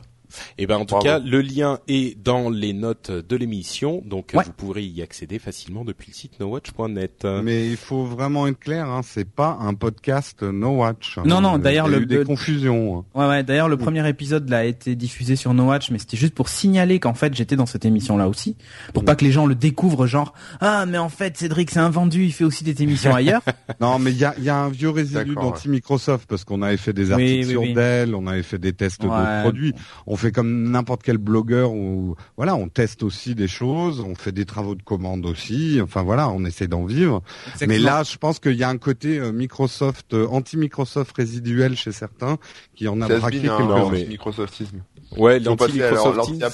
[0.58, 4.34] Et eh ben en tout cas, le lien est dans les notes de l'émission, donc
[4.34, 7.28] vous pourrez y accéder facilement depuis le site nowatch.net.
[7.44, 11.20] Mais il faut vraiment être clair, hein, c'est pas un podcast NoWatch.
[11.26, 13.06] Non non, d'ailleurs il y a eu des confusions.
[13.14, 16.34] Ouais ouais, d'ailleurs le premier épisode là a été diffusé sur NoWatch, mais c'était juste
[16.34, 18.56] pour signaler qu'en fait j'étais dans cette émission là aussi,
[18.94, 21.90] pour pas que les gens le découvrent genre ah mais en fait Cédric c'est un
[21.90, 23.42] vendu, il fait aussi des émissions ailleurs.
[23.82, 26.78] non mais il y a, y a un vieux résidu d'anti Microsoft parce qu'on avait
[26.78, 29.74] fait des articles sur Dell, on avait fait des tests de produits
[30.22, 34.46] fait comme n'importe quel blogueur où voilà, on teste aussi des choses, on fait des
[34.46, 35.80] travaux de commande aussi.
[35.82, 37.22] Enfin voilà, on essaie d'en vivre.
[37.68, 41.92] Mais là, je pense qu'il y a un côté euh, Microsoft euh, anti-Microsoft résiduel chez
[41.92, 42.38] certains
[42.76, 44.82] qui en a braqué quelques Microsoftisme.
[45.18, 46.50] Ouais, l'anti-Microsoftisme.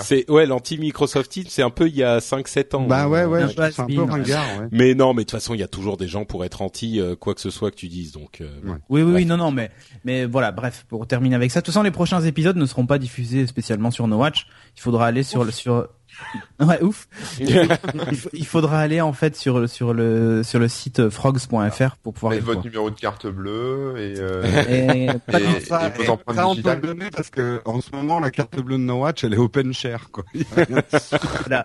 [0.00, 2.86] C'est ouais, l'anti-Microsoftisme, c'est un peu il y a 5 7 ans.
[2.86, 4.68] Bah ouais ouais, c'est un peu ringard ouais.
[4.70, 7.00] Mais non, mais de toute façon, il y a toujours des gens pour être anti
[7.00, 8.42] euh, quoi que ce soit que tu dises donc
[8.88, 9.70] Oui oui oui, non non, mais
[10.04, 12.86] mais voilà, bref, pour terminer avec ça, de toute façon les prochains épisodes ne seront
[12.86, 14.46] pas diffusés spécialement sur No Watch.
[14.76, 15.88] Il faudra aller sur le sur
[16.60, 17.08] Ouais, ouf.
[17.40, 22.34] il, faudra aller en fait sur sur le sur le site frogs.fr pour pouvoir.
[22.34, 24.14] Mettre votre numéro de carte bleue et.
[24.18, 28.60] Euh, et, et, ça, on peut le donner parce que en ce moment la carte
[28.60, 30.24] bleue de No Watch elle est open share quoi.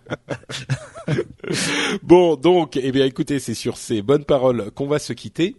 [2.04, 5.56] bon donc eh bien écoutez c'est sur ces bonnes paroles qu'on va se quitter.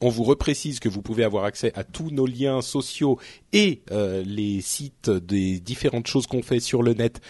[0.00, 3.18] On vous reprécise que vous pouvez avoir accès à tous nos liens sociaux
[3.52, 7.20] et euh, les sites des différentes choses qu'on fait sur le net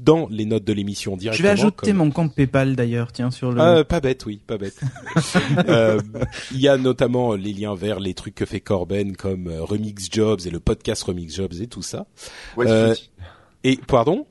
[0.00, 1.36] dans les notes de l'émission directement.
[1.36, 3.60] Je vais ajouter mon compte PayPal d'ailleurs, tiens sur le.
[3.60, 4.80] Euh, pas bête, oui, pas bête.
[5.68, 6.00] Euh,
[6.52, 10.40] il y a notamment les liens vers les trucs que fait Corben comme Remix Jobs
[10.44, 12.06] et le podcast Remix Jobs et tout ça.
[13.64, 14.26] et pardon?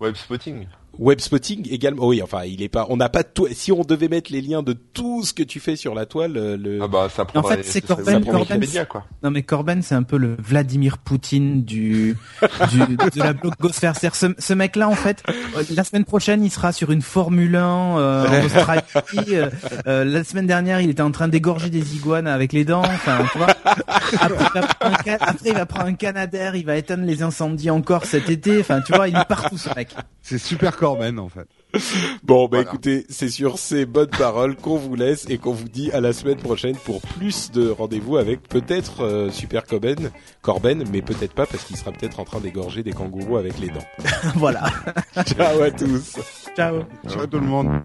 [0.00, 0.66] Webspotting.
[1.00, 2.06] Webspotting également.
[2.06, 2.86] oui, enfin, il est pas.
[2.90, 3.48] On n'a pas tout.
[3.52, 6.36] Si on devait mettre les liens de tout ce que tu fais sur la toile,
[6.36, 6.78] euh, le.
[6.82, 8.22] Ah bah ça En fait, c'est Corben.
[8.22, 9.06] Corben quoi.
[9.22, 12.18] Non mais Corben, c'est un peu le Vladimir Poutine du,
[12.70, 13.96] du de la blogosphère.
[13.96, 17.56] C'est-à-dire ce, ce mec-là, en fait, euh, la semaine prochaine, il sera sur une Formule
[17.56, 18.82] 1 euh, en Australie.
[19.86, 22.82] Euh, la semaine dernière, il était en train d'égorger des iguanes avec les dents.
[22.84, 23.48] Enfin, tu vois.
[24.20, 28.60] Après, après, il va prendre un Canadair, il va éteindre les incendies encore cet été.
[28.60, 29.88] Enfin, tu vois, il est partout ce mec.
[30.22, 31.46] C'est super Corben en fait.
[32.22, 35.90] Bon, bah écoutez, c'est sur ces bonnes paroles qu'on vous laisse et qu'on vous dit
[35.92, 40.10] à la semaine prochaine pour plus de rendez-vous avec peut-être euh, Super Corben,
[40.42, 43.68] Corben, mais peut-être pas parce qu'il sera peut-être en train d'égorger des kangourous avec les
[43.68, 43.86] dents.
[44.36, 44.64] voilà.
[45.26, 46.18] Ciao à tous.
[46.56, 46.82] Ciao.
[47.08, 47.82] Ciao tout le monde.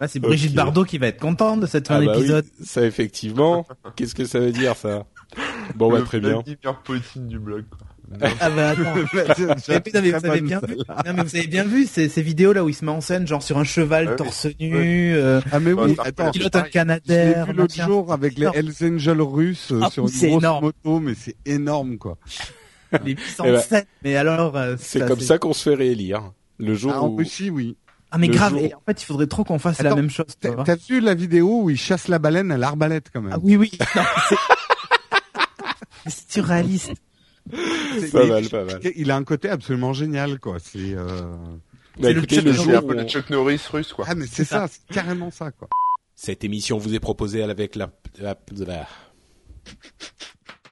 [0.00, 2.44] Ah, c'est Brigitte Bardot qui va être contente de cette fin ah bah d'épisode.
[2.62, 3.66] ça effectivement.
[3.96, 5.06] Qu'est-ce que ça veut dire ça?
[5.74, 6.42] Bon bah très bien.
[6.64, 6.76] La
[7.16, 7.64] du blog.
[8.40, 8.94] Ah bah attends.
[9.12, 10.76] vous avez bien vu.
[10.76, 13.00] Non, mais vous avez bien vu ces, ces vidéos là où il se met en
[13.00, 15.14] scène genre sur un cheval ah torse nu.
[15.16, 16.30] Euh, ah mais oui, attends.
[16.30, 17.46] Pilote un Canadair.
[17.46, 20.64] J'ai vu l'autre jour avec les Hells Angels russes ah, sur une grosse énorme.
[20.66, 22.18] moto, mais c'est énorme quoi.
[23.04, 24.56] Les puissances ben, mais alors.
[24.56, 26.32] Euh, c'est comme ça qu'on se fait réélire.
[26.58, 27.06] Le jour ah, où...
[27.06, 27.76] En Russie, oui.
[28.10, 30.26] Ah mais grave, et en fait il faudrait trop qu'on fasse la même chose.
[30.40, 33.56] T'as vu la vidéo où il chasse la baleine à l'arbalète quand même Ah oui
[33.56, 33.70] oui.
[36.06, 36.92] c'est surréaliste.
[38.12, 38.80] Pas mal, pas mal.
[38.96, 40.58] Il a un côté absolument génial quoi.
[40.60, 40.94] C'est.
[40.94, 41.22] Euh...
[41.98, 44.04] Bah, écoutez, le, jour un peu le Chuck Norris russe quoi.
[44.08, 45.68] Ah mais c'est ça, c'est carrément ça quoi.
[46.14, 47.90] Cette émission vous est proposée avec la...